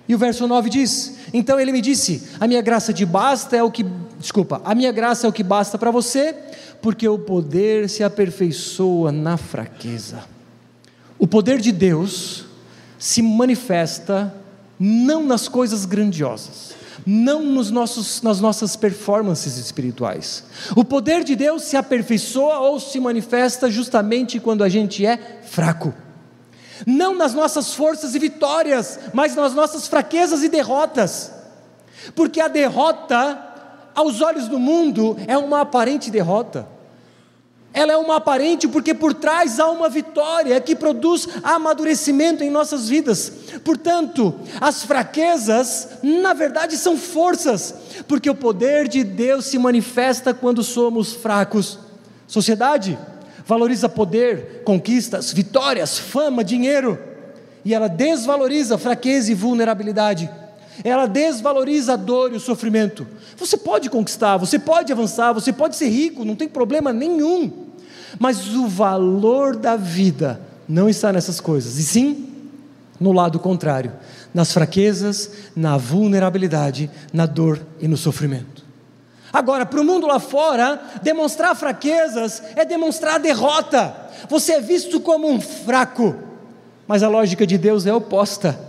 [0.07, 3.63] E o verso 9 diz: Então ele me disse: A minha graça de basta é
[3.63, 3.85] o que,
[4.19, 6.35] desculpa, a minha graça é o que basta para você,
[6.81, 10.25] porque o poder se aperfeiçoa na fraqueza.
[11.17, 12.45] O poder de Deus
[12.99, 14.33] se manifesta
[14.85, 16.73] não nas coisas grandiosas,
[17.05, 20.43] não nos nossos, nas nossas performances espirituais.
[20.75, 25.93] O poder de Deus se aperfeiçoa ou se manifesta justamente quando a gente é fraco
[26.85, 31.31] não nas nossas forças e vitórias, mas nas nossas fraquezas e derrotas,
[32.13, 33.39] porque a derrota,
[33.95, 36.67] aos olhos do mundo, é uma aparente derrota.
[37.73, 42.88] Ela é uma aparente porque por trás há uma vitória que produz amadurecimento em nossas
[42.88, 43.31] vidas.
[43.63, 47.73] Portanto, as fraquezas, na verdade, são forças,
[48.07, 51.79] porque o poder de Deus se manifesta quando somos fracos.
[52.27, 52.97] Sociedade,
[53.43, 56.99] valoriza poder, conquistas, vitórias, fama, dinheiro,
[57.65, 60.29] e ela desvaloriza fraqueza e vulnerabilidade.
[60.83, 63.07] Ela desvaloriza a dor e o sofrimento.
[63.38, 67.62] Você pode conquistar, você pode avançar, você pode ser rico, não tem problema nenhum.
[68.19, 72.30] Mas o valor da vida não está nessas coisas, e sim
[72.99, 73.91] no lado contrário,
[74.34, 78.63] nas fraquezas, na vulnerabilidade, na dor e no sofrimento.
[79.32, 83.95] Agora, para o mundo lá fora, demonstrar fraquezas é demonstrar derrota.
[84.30, 86.15] Você é visto como um fraco.
[86.88, 88.60] Mas a lógica de Deus é oposta.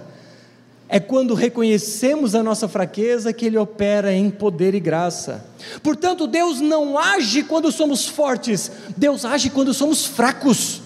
[0.89, 5.45] É quando reconhecemos a nossa fraqueza que Ele opera em poder e graça.
[5.83, 10.83] Portanto, Deus não age quando somos fortes, Deus age quando somos fracos.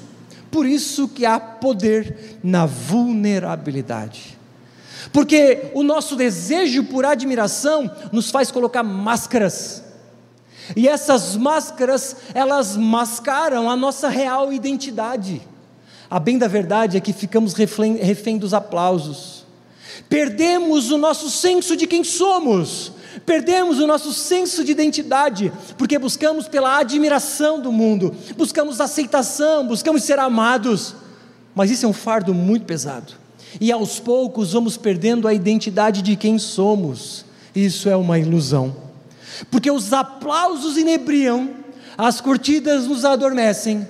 [0.50, 4.38] Por isso que há poder na vulnerabilidade.
[5.12, 9.82] Porque o nosso desejo por admiração nos faz colocar máscaras.
[10.76, 15.40] E essas máscaras, elas mascaram a nossa real identidade.
[16.10, 19.37] A bem da verdade é que ficamos refém dos aplausos.
[20.08, 22.92] Perdemos o nosso senso de quem somos.
[23.24, 30.04] Perdemos o nosso senso de identidade, porque buscamos pela admiração do mundo, buscamos aceitação, buscamos
[30.04, 30.94] ser amados.
[31.54, 33.14] Mas isso é um fardo muito pesado
[33.60, 37.24] e aos poucos vamos perdendo a identidade de quem somos.
[37.54, 38.76] Isso é uma ilusão,
[39.50, 41.50] porque os aplausos inebriam,
[41.96, 43.86] as curtidas nos adormecem,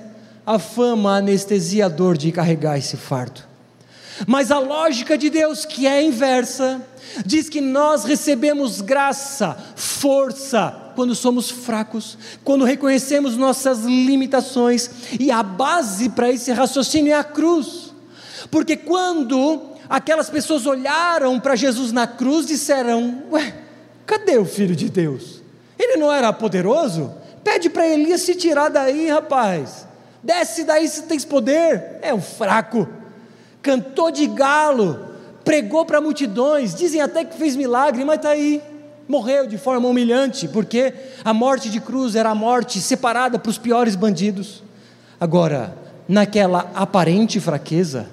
[0.46, 3.42] a fama anestesia a dor de carregar esse fardo.
[4.26, 6.82] Mas a lógica de Deus, que é inversa,
[7.24, 15.42] diz que nós recebemos graça, força, quando somos fracos, quando reconhecemos nossas limitações, e a
[15.42, 17.94] base para esse raciocínio é a cruz.
[18.50, 23.54] Porque quando aquelas pessoas olharam para Jesus na cruz, disseram: Ué,
[24.06, 25.40] cadê o Filho de Deus?
[25.78, 27.12] Ele não era poderoso?
[27.44, 29.86] Pede para Elias se tirar daí, rapaz.
[30.22, 31.98] Desce daí se tens poder.
[32.02, 32.88] É um fraco.
[33.62, 34.98] Cantou de galo,
[35.44, 38.62] pregou para multidões, dizem até que fez milagre, mas está aí.
[39.08, 40.92] Morreu de forma humilhante, porque
[41.24, 44.62] a morte de cruz era a morte separada para os piores bandidos.
[45.18, 48.06] Agora, naquela aparente fraqueza,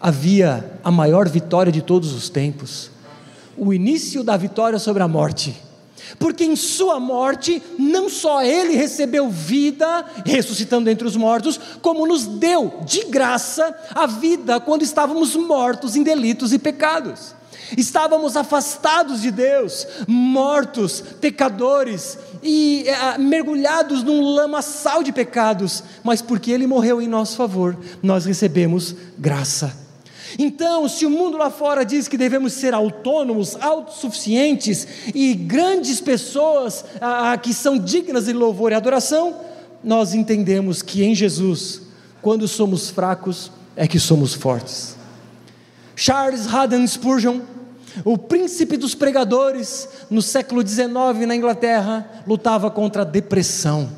[0.00, 2.90] havia a maior vitória de todos os tempos
[3.62, 5.54] o início da vitória sobre a morte.
[6.18, 12.26] Porque em sua morte, não só ele recebeu vida, ressuscitando entre os mortos, como nos
[12.26, 17.34] deu de graça a vida quando estávamos mortos em delitos e pecados.
[17.76, 26.50] Estávamos afastados de Deus, mortos, pecadores e é, mergulhados num lamaçal de pecados, mas porque
[26.50, 29.89] Ele morreu em nosso favor, nós recebemos graça.
[30.38, 36.84] Então, se o mundo lá fora diz que devemos ser autônomos, autossuficientes e grandes pessoas
[37.00, 39.36] ah, que são dignas de louvor e adoração,
[39.82, 41.82] nós entendemos que em Jesus,
[42.20, 44.96] quando somos fracos, é que somos fortes.
[45.96, 47.40] Charles Haddon Spurgeon,
[48.04, 53.90] o príncipe dos pregadores no século XIX na Inglaterra, lutava contra a depressão.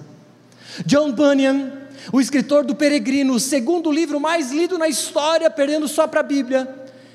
[0.87, 6.07] John Bunyan, o escritor do Peregrino, o segundo livro mais lido na história, perdendo só
[6.07, 6.69] para a Bíblia,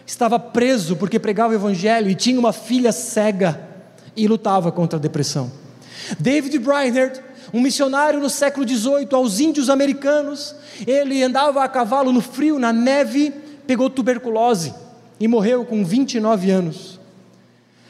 [0.06, 3.60] estava preso porque pregava o Evangelho e tinha uma filha cega
[4.16, 5.52] e lutava contra a depressão.
[6.20, 7.22] David Brainerd,
[7.54, 12.72] um missionário no século XVIII aos índios americanos, ele andava a cavalo no frio, na
[12.72, 13.34] neve,
[13.66, 14.74] pegou tuberculose
[15.20, 17.00] e morreu com 29 anos.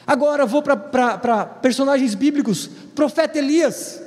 [0.06, 4.00] Agora vou para personagens bíblicos: profeta Elias,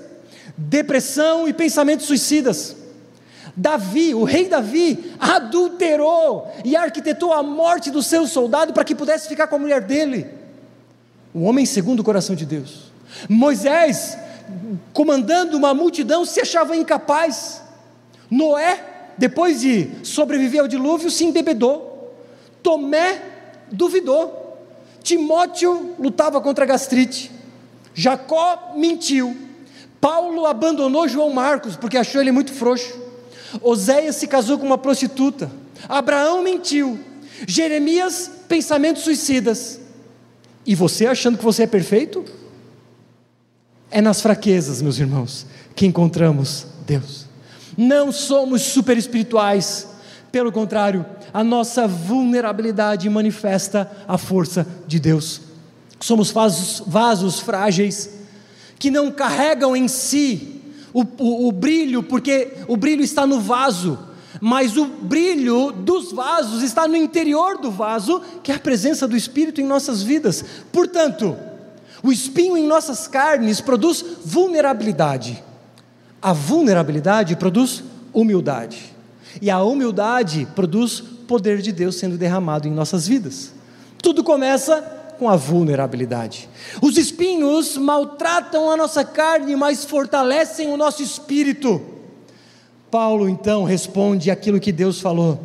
[0.57, 2.75] depressão e pensamentos suicidas.
[3.55, 9.27] Davi, o rei Davi, adulterou e arquitetou a morte do seu soldado para que pudesse
[9.27, 10.27] ficar com a mulher dele.
[11.33, 12.91] O homem segundo o coração de Deus.
[13.27, 14.17] Moisés,
[14.93, 17.61] comandando uma multidão, se achava incapaz.
[18.29, 22.15] Noé, depois de sobreviver ao dilúvio, se embebedou.
[22.63, 23.21] Tomé
[23.71, 24.39] duvidou.
[25.03, 27.31] Timóteo lutava contra a gastrite.
[27.93, 29.35] Jacó mentiu.
[29.99, 33.00] Paulo abandonou João Marcos porque achou ele muito frouxo.
[33.61, 35.51] Oséias se casou com uma prostituta.
[35.89, 36.99] Abraão mentiu.
[37.47, 39.79] Jeremias, pensamentos suicidas.
[40.65, 42.23] E você achando que você é perfeito?
[43.89, 47.25] É nas fraquezas, meus irmãos, que encontramos Deus.
[47.77, 49.87] Não somos super espirituais,
[50.31, 55.41] pelo contrário, a nossa vulnerabilidade manifesta a força de Deus.
[55.99, 58.09] Somos vasos, vasos frágeis
[58.79, 60.60] que não carregam em si
[60.93, 63.97] o, o, o brilho, porque o brilho está no vaso,
[64.39, 69.15] mas o brilho dos vasos está no interior do vaso, que é a presença do
[69.15, 70.43] Espírito em nossas vidas.
[70.71, 71.35] Portanto,
[72.03, 75.43] o espinho em nossas carnes produz vulnerabilidade,
[76.21, 78.95] a vulnerabilidade produz humildade,
[79.41, 83.53] e a humildade produz poder de Deus sendo derramado em nossas vidas.
[84.01, 86.49] Tudo começa com a vulnerabilidade.
[86.81, 91.79] Os espinhos maltratam a nossa carne, mas fortalecem o nosso espírito.
[92.89, 95.39] Paulo então responde aquilo que Deus falou: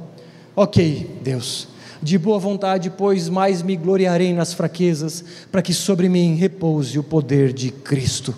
[0.56, 1.68] Ok, Deus,
[2.02, 7.02] de boa vontade, pois mais me gloriarei nas fraquezas, para que sobre mim repouse o
[7.02, 8.34] poder de Cristo.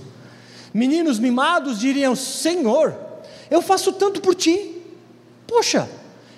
[0.74, 2.96] Meninos mimados diriam: Senhor,
[3.48, 4.83] eu faço tanto por ti.
[5.46, 5.88] Poxa,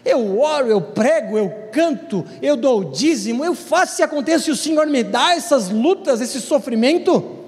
[0.04, 4.52] eu oro, eu prego, eu canto, eu dou o dízimo, eu faço e aconteça, e
[4.52, 7.38] o Senhor me dá essas lutas, esse sofrimento.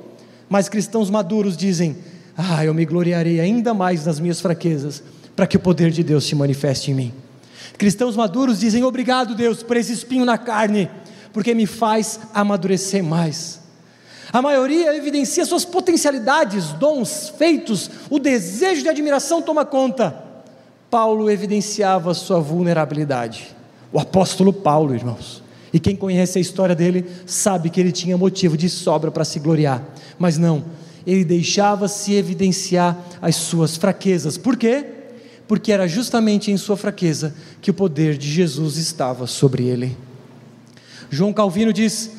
[0.49, 1.97] Mas cristãos maduros dizem:
[2.37, 5.03] Ah, eu me gloriarei ainda mais nas minhas fraquezas,
[5.35, 7.15] para que o poder de Deus se manifeste em mim.
[7.79, 10.91] Cristãos maduros dizem: Obrigado, Deus, por esse espinho na carne,
[11.33, 13.61] porque me faz amadurecer mais.
[14.31, 20.32] A maioria evidencia suas potencialidades, dons, feitos, o desejo de admiração toma conta
[20.93, 23.57] Paulo evidenciava sua vulnerabilidade.
[23.91, 25.43] O apóstolo Paulo, irmãos.
[25.73, 29.41] E quem conhece a história dele sabe que ele tinha motivo de sobra para se
[29.41, 29.83] gloriar.
[30.19, 30.63] Mas não,
[31.07, 34.37] ele deixava-se evidenciar as suas fraquezas.
[34.37, 34.85] Por quê?
[35.49, 39.97] Porque era justamente em sua fraqueza que o poder de Jesus estava sobre ele.
[41.09, 42.11] João Calvino diz: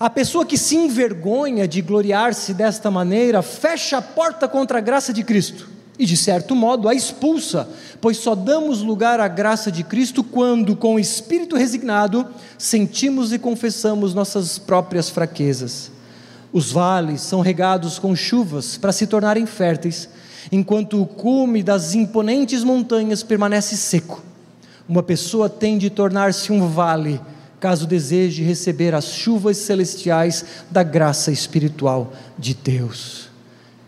[0.00, 5.12] a pessoa que se envergonha de gloriar-se desta maneira fecha a porta contra a graça
[5.12, 7.68] de Cristo e, de certo modo, a expulsa,
[8.00, 12.26] pois só damos lugar à graça de Cristo quando, com o espírito resignado,
[12.56, 15.90] sentimos e confessamos nossas próprias fraquezas.
[16.52, 20.08] Os vales são regados com chuvas para se tornarem férteis,
[20.52, 24.22] enquanto o cume das imponentes montanhas permanece seco.
[24.88, 27.20] Uma pessoa tem de tornar-se um vale,
[27.60, 33.28] caso deseje receber as chuvas celestiais da graça espiritual de Deus.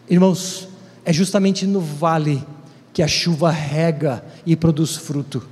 [0.09, 0.70] Irmãos,
[1.05, 2.45] é justamente no vale
[2.93, 5.47] que a chuva rega e produz fruto.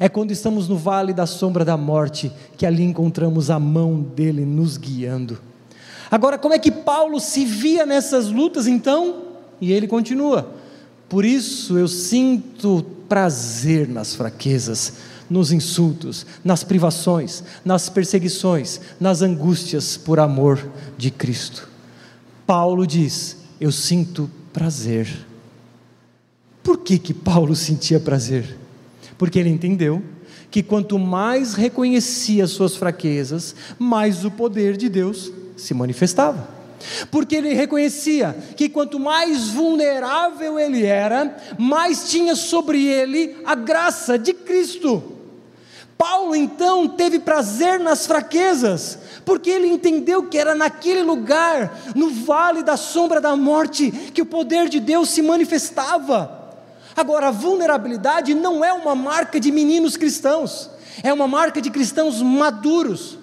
[0.00, 4.44] É quando estamos no vale da sombra da morte que ali encontramos a mão dele
[4.44, 5.38] nos guiando.
[6.10, 9.22] Agora, como é que Paulo se via nessas lutas então?
[9.60, 10.50] E ele continua:
[11.08, 14.94] Por isso eu sinto prazer nas fraquezas,
[15.28, 21.68] nos insultos, nas privações, nas perseguições, nas angústias por amor de Cristo.
[22.46, 25.26] Paulo diz: Eu sinto prazer.
[26.62, 28.56] Por que, que Paulo sentia prazer?
[29.16, 30.02] Porque ele entendeu
[30.50, 36.48] que quanto mais reconhecia suas fraquezas, mais o poder de Deus se manifestava.
[37.10, 44.18] Porque ele reconhecia que quanto mais vulnerável ele era, mais tinha sobre ele a graça
[44.18, 45.17] de Cristo.
[45.98, 52.62] Paulo então teve prazer nas fraquezas, porque ele entendeu que era naquele lugar, no vale
[52.62, 56.38] da sombra da morte, que o poder de Deus se manifestava.
[56.96, 60.70] Agora, a vulnerabilidade não é uma marca de meninos cristãos,
[61.02, 63.18] é uma marca de cristãos maduros,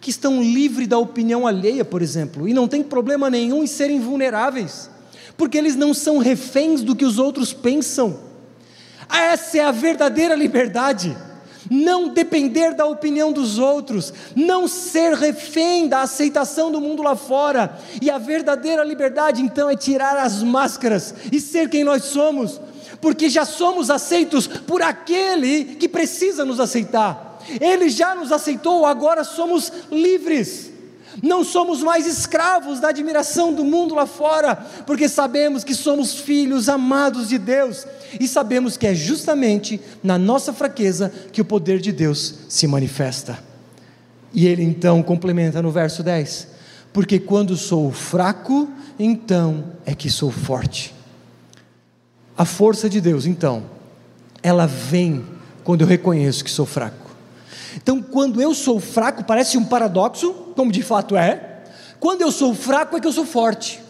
[0.00, 4.00] que estão livres da opinião alheia, por exemplo, e não tem problema nenhum em serem
[4.00, 4.90] vulneráveis,
[5.36, 8.18] porque eles não são reféns do que os outros pensam.
[9.08, 11.16] Essa é a verdadeira liberdade.
[11.70, 17.78] Não depender da opinião dos outros, não ser refém da aceitação do mundo lá fora,
[18.02, 22.60] e a verdadeira liberdade então é tirar as máscaras e ser quem nós somos,
[23.00, 27.40] porque já somos aceitos por aquele que precisa nos aceitar.
[27.60, 30.69] Ele já nos aceitou, agora somos livres.
[31.22, 34.56] Não somos mais escravos da admiração do mundo lá fora,
[34.86, 37.86] porque sabemos que somos filhos amados de Deus
[38.18, 43.38] e sabemos que é justamente na nossa fraqueza que o poder de Deus se manifesta.
[44.32, 46.48] E ele então complementa no verso 10:
[46.92, 50.94] Porque quando sou fraco, então é que sou forte.
[52.36, 53.64] A força de Deus, então,
[54.42, 55.24] ela vem
[55.62, 56.99] quando eu reconheço que sou fraco.
[57.76, 61.60] Então, quando eu sou fraco, parece um paradoxo, como de fato é.
[61.98, 63.80] Quando eu sou fraco, é que eu sou forte.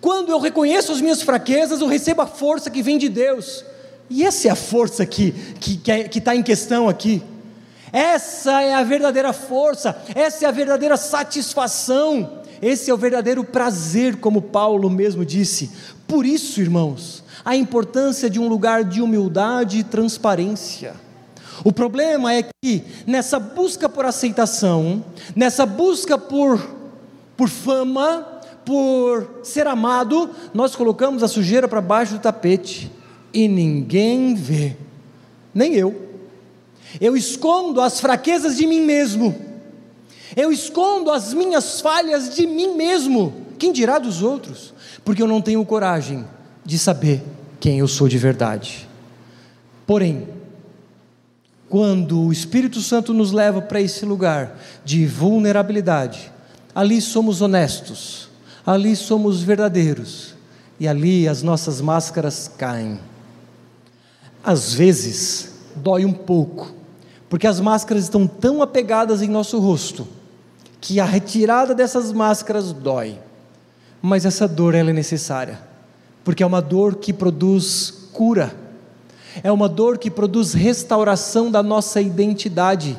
[0.00, 3.64] Quando eu reconheço as minhas fraquezas, eu recebo a força que vem de Deus.
[4.10, 7.22] E essa é a força que está que, que, que tá em questão aqui.
[7.92, 14.16] Essa é a verdadeira força, essa é a verdadeira satisfação, esse é o verdadeiro prazer,
[14.16, 15.70] como Paulo mesmo disse.
[16.06, 20.94] Por isso, irmãos, a importância de um lugar de humildade e transparência.
[21.64, 25.04] O problema é que nessa busca por aceitação,
[25.34, 26.60] nessa busca por,
[27.36, 28.26] por fama,
[28.64, 32.90] por ser amado, nós colocamos a sujeira para baixo do tapete
[33.32, 34.76] e ninguém vê,
[35.54, 36.08] nem eu.
[37.00, 39.34] Eu escondo as fraquezas de mim mesmo,
[40.36, 44.72] eu escondo as minhas falhas de mim mesmo, quem dirá dos outros?
[45.04, 46.24] Porque eu não tenho coragem
[46.64, 47.22] de saber
[47.58, 48.88] quem eu sou de verdade.
[49.86, 50.28] Porém,
[51.68, 56.32] quando o Espírito Santo nos leva para esse lugar de vulnerabilidade,
[56.74, 58.28] ali somos honestos,
[58.66, 60.34] ali somos verdadeiros
[60.80, 62.98] e ali as nossas máscaras caem.
[64.42, 66.72] Às vezes, dói um pouco,
[67.28, 70.06] porque as máscaras estão tão apegadas em nosso rosto
[70.80, 73.18] que a retirada dessas máscaras dói.
[74.00, 75.68] Mas essa dor ela é necessária
[76.28, 78.54] porque é uma dor que produz cura,
[79.42, 82.96] é uma dor que produz restauração da nossa identidade.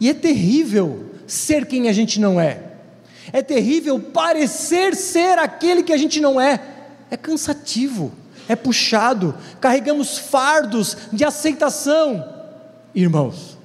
[0.00, 2.62] E é terrível ser quem a gente não é,
[3.32, 6.60] é terrível parecer ser aquele que a gente não é,
[7.10, 8.12] é cansativo,
[8.48, 12.26] é puxado, carregamos fardos de aceitação.
[12.94, 13.58] Irmãos,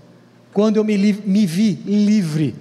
[0.54, 2.56] quando eu me, me vi livre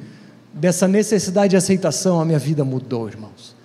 [0.53, 3.63] dessa necessidade de aceitação, a minha vida mudou, irmãos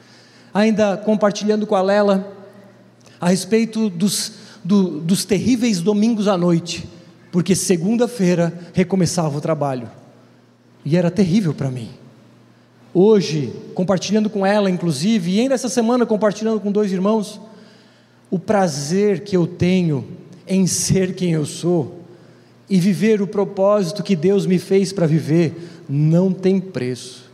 [0.57, 2.35] ainda compartilhando com a Lela
[3.21, 4.33] a respeito dos,
[4.67, 6.87] do, dos terríveis domingos à noite,
[7.31, 9.89] porque segunda-feira recomeçava o trabalho,
[10.83, 11.89] e era terrível para mim.
[12.93, 17.39] Hoje, compartilhando com ela, inclusive, e ainda essa semana compartilhando com dois irmãos,
[18.29, 20.05] o prazer que eu tenho
[20.45, 22.01] em ser quem eu sou
[22.69, 25.55] e viver o propósito que Deus me fez para viver
[25.87, 27.25] não tem preço.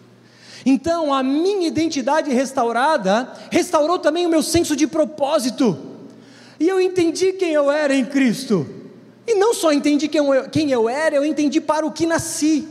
[0.63, 5.92] Então, a minha identidade restaurada restaurou também o meu senso de propósito.
[6.63, 8.65] E eu entendi quem eu era em Cristo.
[9.27, 12.65] E não só entendi quem eu, quem eu era, eu entendi para o que nasci.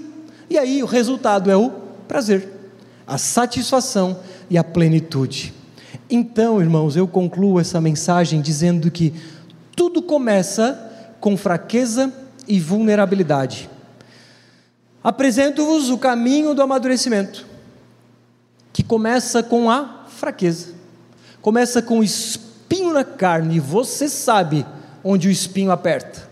[0.48, 1.68] E aí o resultado é o
[2.08, 2.48] prazer,
[3.06, 4.18] a satisfação
[4.48, 5.52] e a plenitude.
[6.08, 9.12] Então, irmãos, eu concluo essa mensagem dizendo que
[9.76, 12.10] tudo começa com fraqueza
[12.48, 13.68] e vulnerabilidade.
[15.04, 17.46] Apresento-vos o caminho do amadurecimento
[18.72, 20.68] que começa com a fraqueza,
[21.42, 22.02] começa com o
[22.72, 24.66] espinho na carne, e você sabe
[25.04, 26.28] onde o espinho aperta: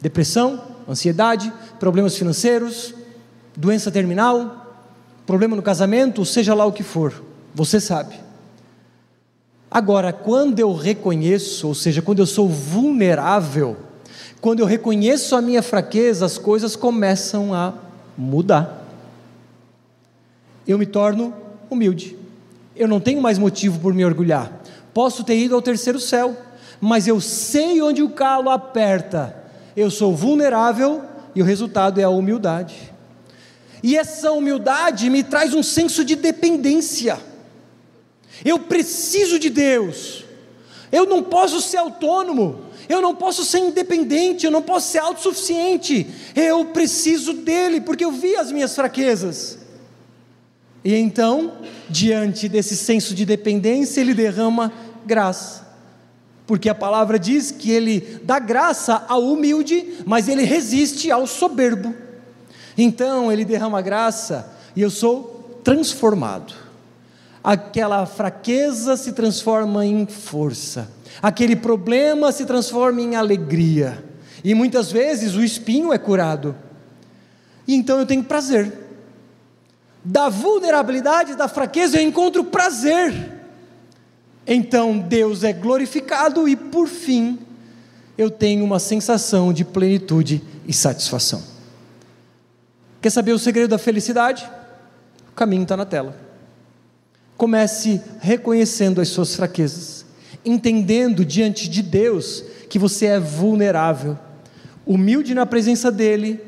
[0.00, 2.94] depressão, ansiedade, problemas financeiros,
[3.56, 4.74] doença terminal,
[5.26, 7.22] problema no casamento, seja lá o que for,
[7.54, 8.14] você sabe.
[9.70, 13.76] Agora, quando eu reconheço, ou seja, quando eu sou vulnerável,
[14.42, 17.74] Quando eu reconheço a minha fraqueza, as coisas começam a
[18.18, 18.84] mudar.
[20.66, 21.32] Eu me torno
[21.70, 22.16] humilde.
[22.74, 24.50] Eu não tenho mais motivo por me orgulhar.
[24.94, 26.36] Posso ter ido ao terceiro céu,
[26.80, 29.36] mas eu sei onde o calo aperta.
[29.76, 31.02] Eu sou vulnerável
[31.34, 32.92] e o resultado é a humildade.
[33.82, 37.18] E essa humildade me traz um senso de dependência.
[38.44, 40.24] Eu preciso de Deus.
[40.90, 42.66] Eu não posso ser autônomo.
[42.88, 44.44] Eu não posso ser independente.
[44.44, 46.06] Eu não posso ser autossuficiente.
[46.36, 49.58] Eu preciso dele, porque eu vi as minhas fraquezas.
[50.84, 51.52] E então,
[51.88, 54.72] diante desse senso de dependência, ele derrama
[55.06, 55.62] graça.
[56.46, 61.94] Porque a palavra diz que ele dá graça ao humilde, mas ele resiste ao soberbo.
[62.76, 66.54] Então ele derrama graça e eu sou transformado.
[67.44, 70.88] Aquela fraqueza se transforma em força,
[71.20, 74.04] aquele problema se transforma em alegria,
[74.44, 76.54] e muitas vezes o espinho é curado.
[77.66, 78.72] E então eu tenho prazer.
[80.04, 83.40] Da vulnerabilidade, da fraqueza, eu encontro prazer.
[84.46, 87.38] Então Deus é glorificado e por fim
[88.18, 91.42] eu tenho uma sensação de plenitude e satisfação.
[93.00, 94.48] Quer saber o segredo da felicidade?
[95.30, 96.16] O caminho está na tela.
[97.36, 100.04] Comece reconhecendo as suas fraquezas,
[100.44, 104.18] entendendo diante de Deus que você é vulnerável,
[104.86, 106.40] humilde na presença dEle,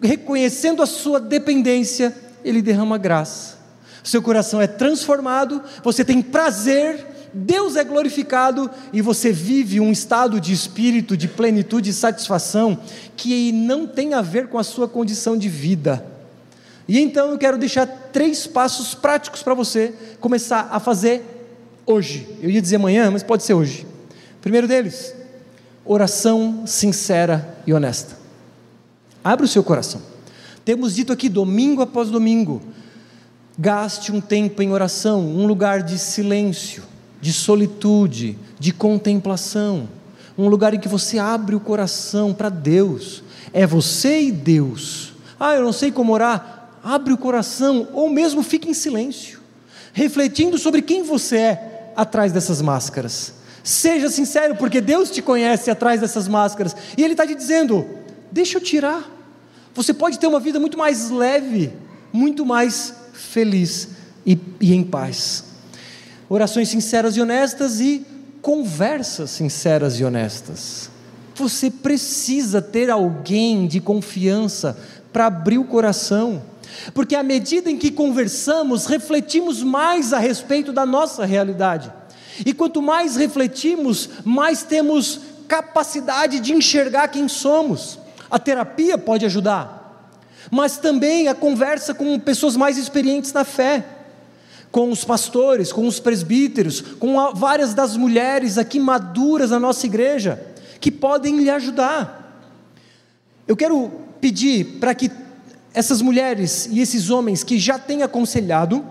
[0.00, 2.14] reconhecendo a sua dependência,
[2.48, 3.58] Ele derrama graça.
[4.02, 10.40] Seu coração é transformado, você tem prazer Deus é glorificado e você vive um estado
[10.40, 12.78] de espírito, de plenitude e satisfação
[13.16, 16.04] que não tem a ver com a sua condição de vida.
[16.86, 21.22] E então eu quero deixar três passos práticos para você começar a fazer
[21.84, 22.26] hoje.
[22.40, 23.86] Eu ia dizer amanhã, mas pode ser hoje.
[24.40, 25.14] Primeiro deles,
[25.84, 28.16] oração sincera e honesta.
[29.22, 30.00] Abra o seu coração.
[30.68, 32.60] Temos dito aqui domingo após domingo,
[33.58, 36.82] gaste um tempo em oração, um lugar de silêncio
[37.22, 39.88] de solitude, de contemplação,
[40.36, 45.14] um lugar em que você abre o coração para Deus, é você e Deus.
[45.40, 49.40] Ah, eu não sei como orar, abre o coração, ou mesmo fique em silêncio,
[49.94, 53.32] refletindo sobre quem você é atrás dessas máscaras.
[53.64, 57.86] Seja sincero, porque Deus te conhece atrás dessas máscaras, e Ele está te dizendo:
[58.30, 59.16] deixa eu tirar.
[59.78, 61.72] Você pode ter uma vida muito mais leve,
[62.12, 63.90] muito mais feliz
[64.26, 65.44] e, e em paz
[66.28, 68.04] orações sinceras e honestas e
[68.42, 70.90] conversas sinceras e honestas.
[71.36, 74.76] Você precisa ter alguém de confiança
[75.12, 76.42] para abrir o coração,
[76.92, 81.92] porque à medida em que conversamos, refletimos mais a respeito da nossa realidade.
[82.44, 87.98] E quanto mais refletimos, mais temos capacidade de enxergar quem somos.
[88.30, 90.12] A terapia pode ajudar,
[90.50, 93.84] mas também a conversa com pessoas mais experientes na fé
[94.70, 100.40] com os pastores, com os presbíteros, com várias das mulheres aqui maduras na nossa igreja,
[100.80, 102.46] que podem lhe ajudar.
[103.46, 105.10] Eu quero pedir para que
[105.72, 108.84] essas mulheres e esses homens que já têm aconselhado,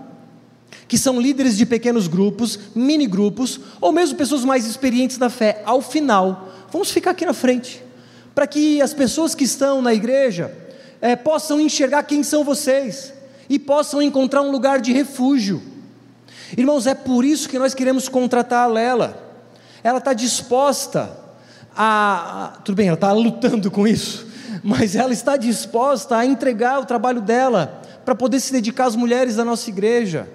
[0.86, 5.62] que são líderes de pequenos grupos, mini grupos, ou mesmo pessoas mais experientes na fé,
[5.64, 7.82] ao final, vamos ficar aqui na frente,
[8.38, 10.54] para que as pessoas que estão na igreja
[11.00, 13.12] é, possam enxergar quem são vocês
[13.50, 15.60] e possam encontrar um lugar de refúgio.
[16.56, 19.20] Irmãos, é por isso que nós queremos contratar a Lela.
[19.82, 21.10] Ela está disposta
[21.76, 22.60] a.
[22.64, 24.28] Tudo bem, ela está lutando com isso,
[24.62, 29.34] mas ela está disposta a entregar o trabalho dela para poder se dedicar às mulheres
[29.34, 30.28] da nossa igreja.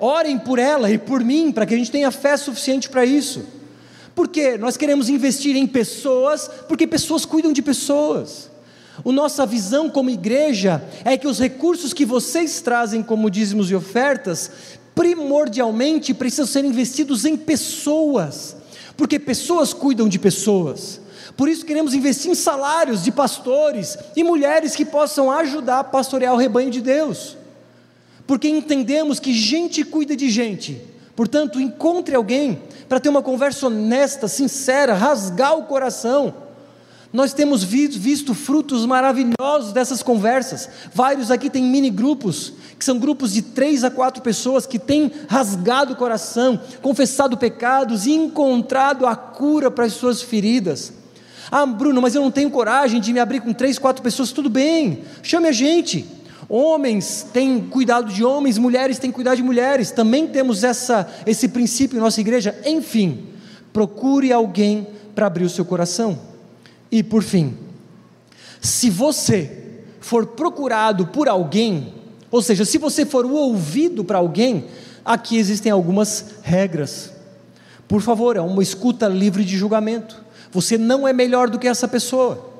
[0.00, 3.57] Orem por ela e por mim, para que a gente tenha fé suficiente para isso.
[4.18, 8.50] Porque nós queremos investir em pessoas, porque pessoas cuidam de pessoas.
[9.06, 13.76] A nossa visão como igreja é que os recursos que vocês trazem como dízimos e
[13.76, 14.50] ofertas,
[14.92, 18.56] primordialmente precisam ser investidos em pessoas,
[18.96, 21.00] porque pessoas cuidam de pessoas.
[21.36, 26.34] Por isso queremos investir em salários de pastores e mulheres que possam ajudar a pastorear
[26.34, 27.36] o rebanho de Deus.
[28.26, 30.82] Porque entendemos que gente cuida de gente.
[31.14, 36.48] Portanto, encontre alguém para ter uma conversa honesta, sincera, rasgar o coração
[37.12, 40.68] nós temos visto frutos maravilhosos dessas conversas.
[40.92, 45.10] Vários aqui têm mini grupos, que são grupos de três a quatro pessoas que têm
[45.26, 50.92] rasgado o coração, confessado pecados e encontrado a cura para as suas feridas.
[51.50, 54.30] Ah, Bruno, mas eu não tenho coragem de me abrir com três, quatro pessoas.
[54.30, 56.06] Tudo bem, chame a gente.
[56.48, 59.90] Homens têm cuidado de homens, mulheres têm cuidado de mulheres.
[59.90, 62.58] Também temos essa, esse princípio em nossa igreja.
[62.64, 63.26] Enfim,
[63.72, 66.18] procure alguém para abrir o seu coração.
[66.90, 67.54] E por fim,
[68.62, 69.66] se você
[70.00, 71.92] for procurado por alguém,
[72.30, 74.64] ou seja, se você for o ouvido para alguém,
[75.04, 77.12] aqui existem algumas regras.
[77.86, 80.24] Por favor, é uma escuta livre de julgamento.
[80.50, 82.52] Você não é melhor do que essa pessoa.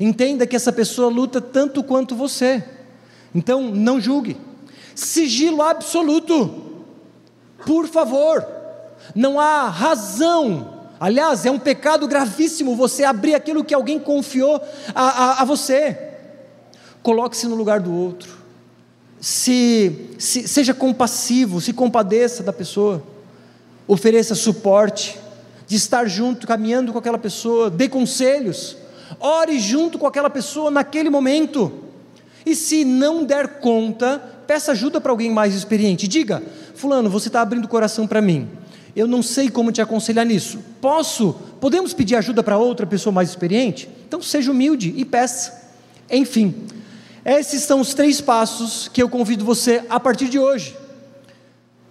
[0.00, 2.64] Entenda que essa pessoa luta tanto quanto você.
[3.34, 4.36] Então, não julgue.
[4.94, 6.70] Sigilo absoluto.
[7.64, 8.46] Por favor,
[9.14, 10.80] não há razão.
[10.98, 14.60] Aliás, é um pecado gravíssimo você abrir aquilo que alguém confiou
[14.94, 15.96] a, a, a você.
[17.02, 18.38] Coloque-se no lugar do outro.
[19.20, 23.02] Se, se, seja compassivo, se compadeça da pessoa
[23.86, 25.18] ofereça suporte,
[25.66, 28.76] de estar junto, caminhando com aquela pessoa, dê conselhos,
[29.18, 31.72] ore junto com aquela pessoa naquele momento.
[32.44, 36.08] E se não der conta, peça ajuda para alguém mais experiente.
[36.08, 36.42] Diga,
[36.74, 38.48] Fulano, você está abrindo o coração para mim.
[38.94, 40.58] Eu não sei como te aconselhar nisso.
[40.80, 41.34] Posso?
[41.60, 43.88] Podemos pedir ajuda para outra pessoa mais experiente?
[44.06, 45.70] Então seja humilde e peça.
[46.10, 46.54] Enfim,
[47.24, 50.80] esses são os três passos que eu convido você a partir de hoje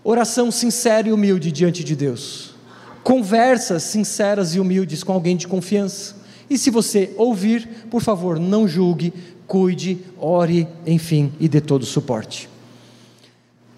[0.03, 2.55] Oração sincera e humilde diante de Deus.
[3.03, 6.15] Conversas sinceras e humildes com alguém de confiança.
[6.49, 9.13] E se você ouvir, por favor, não julgue,
[9.49, 12.47] cuide, ore, enfim, e dê todo o suporte.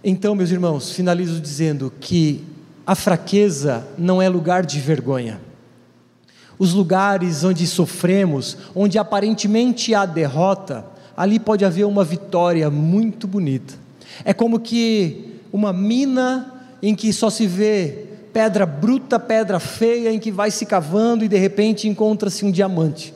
[0.03, 2.43] Então, meus irmãos, finalizo dizendo que
[2.85, 5.39] a fraqueza não é lugar de vergonha.
[6.59, 13.73] Os lugares onde sofremos, onde aparentemente há derrota, ali pode haver uma vitória muito bonita.
[14.25, 16.53] É como que uma mina
[16.83, 21.29] em que só se vê pedra bruta, pedra feia, em que vai se cavando e
[21.29, 23.13] de repente encontra-se um diamante.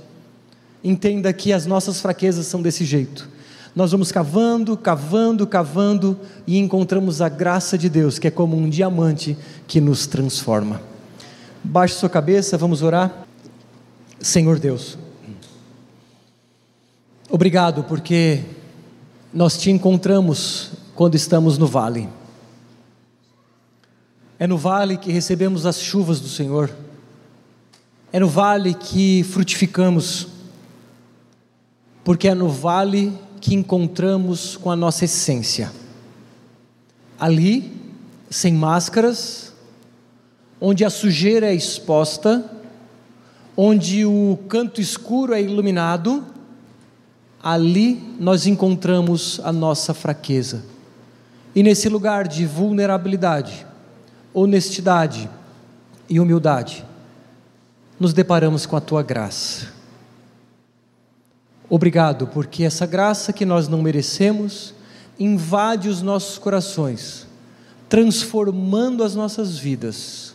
[0.88, 3.28] Entenda que as nossas fraquezas são desse jeito.
[3.76, 8.70] Nós vamos cavando, cavando, cavando e encontramos a graça de Deus, que é como um
[8.70, 9.36] diamante
[9.68, 10.80] que nos transforma.
[11.64, 13.26] Baixe sua cabeça, vamos orar.
[14.20, 14.96] Senhor Deus,
[17.32, 18.44] obrigado porque
[19.34, 22.08] nós te encontramos quando estamos no vale.
[24.38, 26.70] É no vale que recebemos as chuvas do Senhor.
[28.14, 30.35] É no vale que frutificamos.
[32.06, 35.72] Porque é no vale que encontramos com a nossa essência.
[37.20, 37.74] Ali,
[38.30, 39.52] sem máscaras,
[40.62, 42.46] onde a sujeira é exposta,
[43.58, 46.24] onde o canto escuro é iluminado,
[47.42, 50.64] ali nós encontramos a nossa fraqueza.
[51.56, 53.66] E nesse lugar de vulnerabilidade,
[54.32, 55.28] honestidade
[56.08, 56.86] e humildade,
[58.00, 59.74] nos deparamos com a tua graça.
[61.70, 64.74] Obrigado, porque essa graça que nós não merecemos
[65.20, 67.26] invade os nossos corações,
[67.90, 70.34] transformando as nossas vidas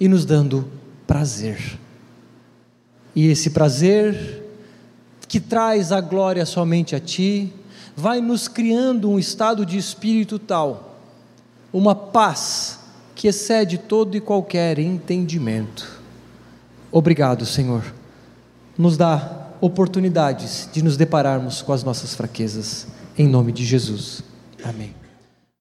[0.00, 0.68] e nos dando
[1.06, 1.78] prazer.
[3.14, 4.42] E esse prazer
[5.28, 7.52] que traz a glória somente a Ti,
[7.96, 10.98] vai nos criando um estado de espírito tal,
[11.72, 12.78] uma paz
[13.14, 16.00] que excede todo e qualquer entendimento.
[16.90, 17.84] Obrigado, Senhor.
[18.78, 22.86] Nos dá oportunidades de nos depararmos com as nossas fraquezas.
[23.16, 24.22] Em nome de Jesus.
[24.62, 25.03] Amém.